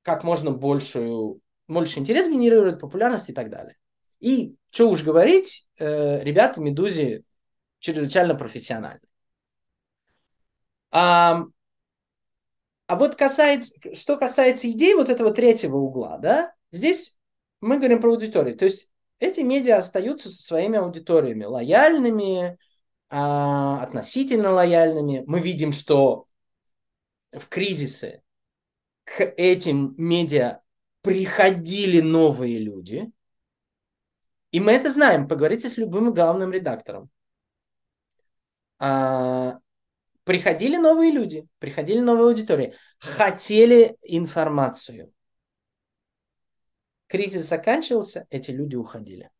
[0.03, 3.77] как можно большую, больше интерес генерирует, популярность и так далее.
[4.21, 7.25] И что уж говорить, э, ребята Медузи
[7.79, 9.01] чрезвычайно профессиональны.
[10.95, 11.47] А,
[12.87, 17.19] а вот касается, что касается идей вот этого третьего угла, да, здесь
[17.61, 18.57] мы говорим про аудиторию.
[18.57, 22.59] То есть эти медиа остаются со своими аудиториями, лояльными,
[23.11, 25.25] а, относительно лояльными.
[25.27, 26.27] Мы видим, что
[27.33, 28.23] в кризисы
[29.03, 30.61] к этим медиа
[31.03, 33.11] приходили новые люди.
[34.53, 35.27] И мы это знаем.
[35.27, 37.11] Поговорите с любым главным редактором.
[38.79, 39.59] А,
[40.25, 45.13] приходили новые люди, приходили новые аудитории, хотели информацию.
[47.07, 49.31] Кризис заканчивался, эти люди уходили.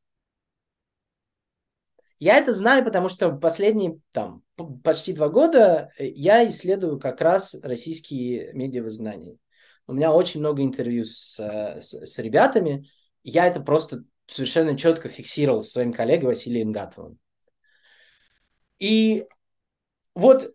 [2.19, 4.43] Я это знаю, потому что последние там,
[4.83, 9.39] почти два года э, я исследую как раз российские медиа в изгнании.
[9.87, 12.89] У меня очень много интервью с, э, с, с ребятами.
[13.25, 17.19] Я это просто совершенно четко фиксировал со своим коллегой Василием Гатовым.
[18.79, 19.27] И
[20.15, 20.55] вот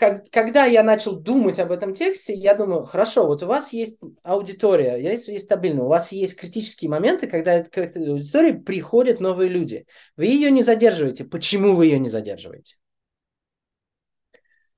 [0.00, 4.00] как, когда я начал думать об этом тексте, я думаю, хорошо, вот у вас есть
[4.22, 9.50] аудитория, есть, есть стабильно, у вас есть критические моменты, когда к этой аудитории приходят новые
[9.50, 9.86] люди.
[10.16, 11.26] Вы ее не задерживаете.
[11.26, 12.76] Почему вы ее не задерживаете?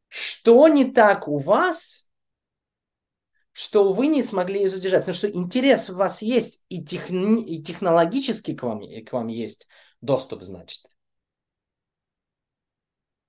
[0.09, 2.09] Что не так у вас,
[3.53, 5.03] что вы не смогли ее задержать?
[5.03, 9.29] Потому что интерес у вас есть, и, техни- и технологически к вам, и к вам
[9.29, 9.69] есть
[10.01, 10.83] доступ, значит.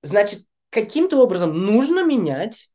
[0.01, 2.69] Значит, каким-то образом нужно менять,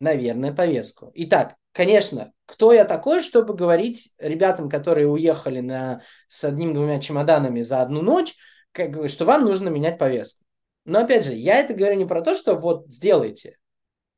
[0.00, 1.10] наверное, повестку.
[1.14, 7.82] Итак, конечно, кто я такой, чтобы говорить ребятам, которые уехали на, с одним-двумя чемоданами за
[7.82, 8.34] одну ночь,
[8.72, 10.44] как, что вам нужно менять повестку.
[10.84, 13.58] Но опять же, я это говорю не про то, что вот сделайте,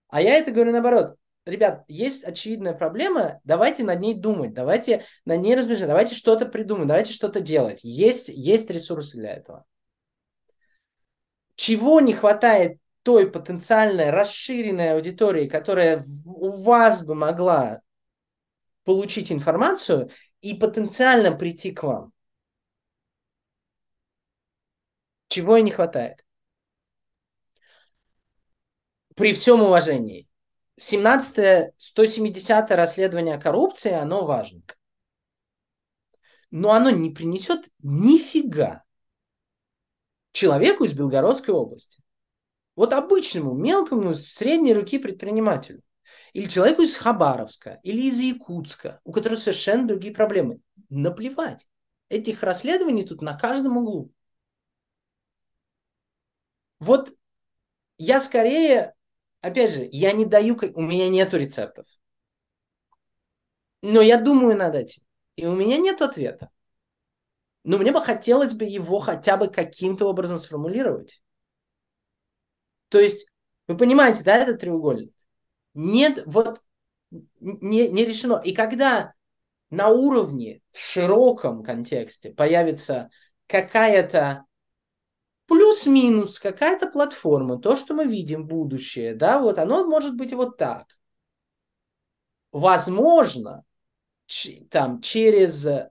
[0.09, 1.17] а я это говорю наоборот.
[1.47, 6.89] Ребят, есть очевидная проблема, давайте над ней думать, давайте над ней размышлять, давайте что-то придумать,
[6.89, 7.81] давайте что-то делать.
[7.83, 9.65] Есть, есть ресурсы для этого.
[11.57, 12.79] чего не хватает
[13.09, 17.81] той потенциальной расширенной аудитории, которая у вас бы могла
[18.85, 20.11] получить информацию
[20.43, 22.13] и потенциально прийти к вам.
[25.29, 26.23] Чего и не хватает.
[29.17, 30.29] При всем уважении.
[30.77, 34.61] 17 170 расследование коррупции, оно важно.
[36.51, 38.85] Но оно не принесет нифига
[40.33, 42.03] человеку из Белгородской области.
[42.79, 45.83] Вот обычному, мелкому, средней руки предпринимателю.
[46.33, 50.61] Или человеку из Хабаровска, или из Якутска, у которого совершенно другие проблемы.
[50.89, 51.67] Наплевать.
[52.09, 54.13] Этих расследований тут на каждом углу.
[56.79, 57.13] Вот
[57.97, 58.95] я скорее,
[59.41, 61.85] опять же, я не даю, у меня нету рецептов.
[63.83, 65.03] Но я думаю над этим.
[65.35, 66.49] И у меня нет ответа.
[67.65, 71.25] Но мне бы хотелось бы его хотя бы каким-то образом сформулировать.
[72.89, 73.27] То есть,
[73.67, 75.13] вы понимаете, да, этот треугольник?
[75.75, 76.63] Нет, вот
[77.41, 78.41] не, не решено.
[78.45, 79.15] И когда
[79.71, 83.11] на уровне, в широком контексте появится
[83.47, 84.45] какая-то
[85.47, 90.87] плюс-минус, какая-то платформа, то, что мы видим будущее, да, вот оно может быть вот так.
[92.53, 93.65] Возможно,
[94.71, 95.91] там через э,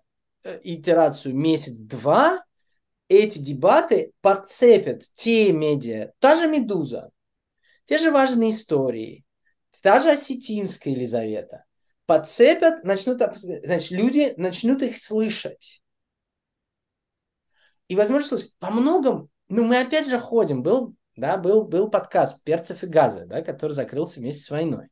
[0.64, 2.44] итерацию месяц-два
[3.10, 7.12] эти дебаты подцепят те медиа, та же «Медуза»,
[7.86, 9.26] те же важные истории,
[9.82, 11.64] та же осетинская Елизавета,
[12.06, 15.82] подцепят, начнут, значит, люди начнут их слышать.
[17.88, 18.54] И, возможно, слышать.
[18.60, 23.26] Во многом, ну, мы опять же ходим, был, да, был, был подкаст «Перцев и газы»,
[23.26, 24.88] да, который закрылся вместе с войной.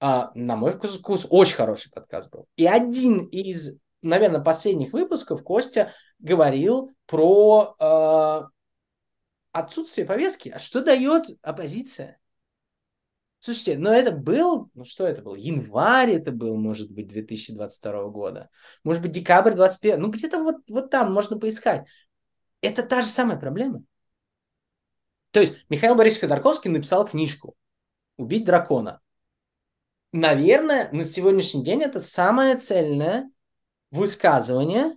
[0.00, 2.46] А, на мой вкус, вкус очень хороший подкаст был.
[2.56, 5.92] И один из, наверное, последних выпусков Костя
[6.22, 8.42] говорил про э,
[9.52, 10.48] отсутствие повестки.
[10.48, 12.18] А что дает оппозиция?
[13.40, 18.48] Слушайте, но это был, ну что это был, январь это был, может быть, 2022 года,
[18.84, 21.88] может быть, декабрь 21, ну где-то вот, вот там можно поискать.
[22.60, 23.82] Это та же самая проблема.
[25.32, 27.56] То есть Михаил Борисович Ходорковский написал книжку
[28.16, 29.00] «Убить дракона».
[30.12, 33.28] Наверное, на сегодняшний день это самое цельное
[33.90, 34.92] высказывание,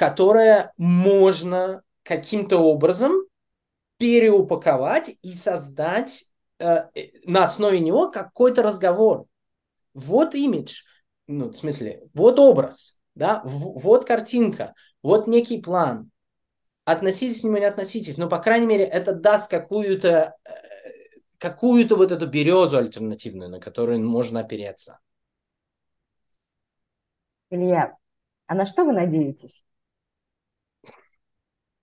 [0.00, 3.12] которое можно каким-то образом
[3.98, 6.24] переупаковать и создать
[6.58, 6.84] э,
[7.26, 9.26] на основе него какой-то разговор.
[9.92, 10.84] Вот имидж,
[11.26, 14.72] ну, в смысле, вот образ, да, в, вот картинка,
[15.02, 16.10] вот некий план.
[16.86, 20.50] Относитесь к нему, не относитесь, но, по крайней мере, это даст какую-то э,
[21.36, 24.98] какую-то вот эту березу альтернативную, на которую можно опереться.
[27.50, 27.98] Илья,
[28.46, 29.62] а на что вы надеетесь?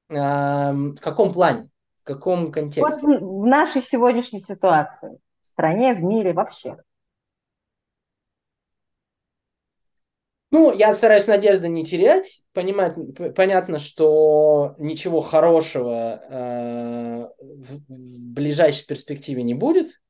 [0.10, 1.70] В каком плане?
[2.02, 2.82] В каком контексте?
[2.82, 6.78] Вот в нашей сегодняшней ситуации, в стране, в мире вообще.
[10.50, 12.44] Ну, я стараюсь надежды не терять.
[12.54, 12.96] Понимать,
[13.36, 20.02] понятно, что ничего хорошего э, в, в ближайшей перспективе не будет.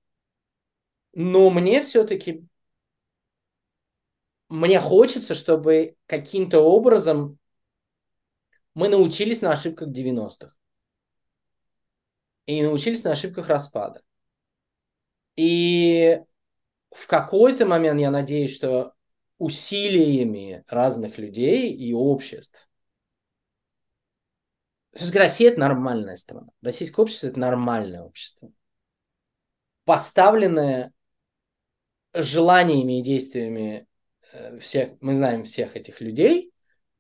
[1.13, 2.45] Но мне все-таки
[4.49, 7.39] мне хочется, чтобы каким-то образом
[8.77, 10.53] мы научились на ошибках 90-х.
[12.45, 14.03] И научились на ошибках распада.
[15.35, 16.21] И
[16.91, 18.93] в какой-то момент я надеюсь, что
[19.39, 22.69] усилиями разных людей и обществ.
[24.91, 26.49] Россия– это нормальная страна.
[26.61, 28.51] Российское общество– это нормальное общество.
[29.85, 30.93] Поставленное
[32.13, 33.87] желаниями и действиями
[34.33, 36.53] э, всех, мы знаем всех этих людей,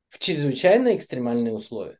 [0.09, 1.99] в чрезвычайно экстремальные условия.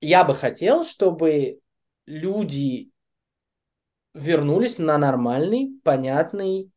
[0.00, 1.60] Я бы хотел, чтобы
[2.06, 2.92] люди
[4.14, 6.70] вернулись на нормальный, понятный,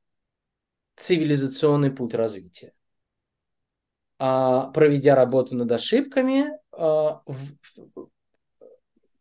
[0.97, 2.73] цивилизационный путь развития.
[4.19, 7.23] А, проведя работу над ошибками, а,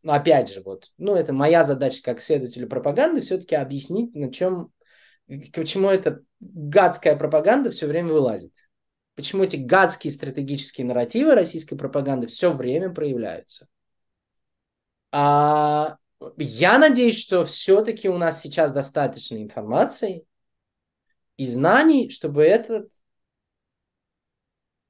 [0.05, 4.73] опять же, вот, ну, это моя задача как следователя пропаганды, все-таки объяснить, на чем,
[5.55, 8.53] почему эта гадская пропаганда все время вылазит.
[9.21, 13.69] Почему эти гадские стратегические нарративы российской пропаганды все время проявляются.
[15.13, 15.99] А,
[16.39, 20.25] я надеюсь, что все-таки у нас сейчас достаточно информации
[21.37, 22.91] и знаний, чтобы этот,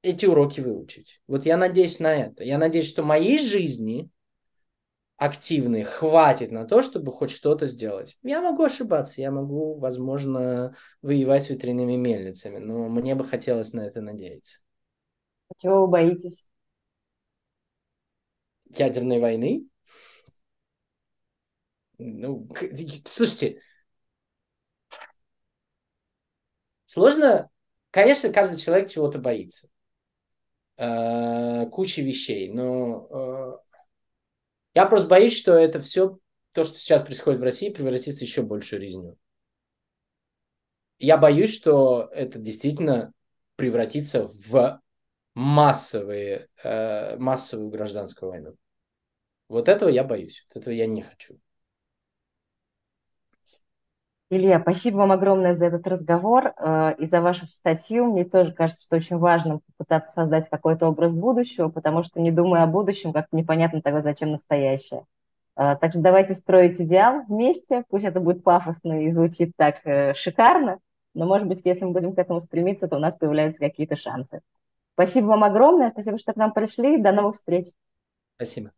[0.01, 1.19] эти уроки выучить.
[1.27, 2.45] Вот я надеюсь на это.
[2.45, 4.09] Я надеюсь, что моей жизни
[5.21, 8.17] активной хватит на то, чтобы хоть что-то сделать.
[8.23, 13.81] Я могу ошибаться, я могу, возможно, воевать с ветряными мельницами, но мне бы хотелось на
[13.81, 14.57] это надеяться.
[15.59, 16.49] Чего вы боитесь?
[18.71, 19.67] Ядерной войны?
[21.99, 22.49] Ну,
[23.05, 23.61] слушайте,
[26.85, 27.51] сложно,
[27.91, 29.69] конечно, каждый человек чего-то боится.
[30.77, 33.70] Э, куча вещей, но э,
[34.73, 36.17] я просто боюсь, что это все,
[36.53, 39.17] то, что сейчас происходит в России, превратится еще большую резню.
[40.99, 43.11] Я боюсь, что это действительно
[43.55, 44.81] превратится в
[45.33, 48.55] массовые, э, массовую гражданскую войну.
[49.47, 51.39] Вот этого я боюсь, вот этого я не хочу.
[54.33, 58.05] Илья, спасибо вам огромное за этот разговор э, и за вашу статью.
[58.05, 62.63] Мне тоже кажется, что очень важно попытаться создать какой-то образ будущего, потому что не думая
[62.63, 65.03] о будущем, как непонятно тогда, зачем настоящее.
[65.57, 67.83] Э, так что давайте строить идеал вместе.
[67.89, 70.79] Пусть это будет пафосно и звучит так э, шикарно,
[71.13, 74.39] но, может быть, если мы будем к этому стремиться, то у нас появляются какие-то шансы.
[74.93, 76.95] Спасибо вам огромное, спасибо, что к нам пришли.
[76.95, 77.67] До новых встреч.
[78.37, 78.71] Спасибо.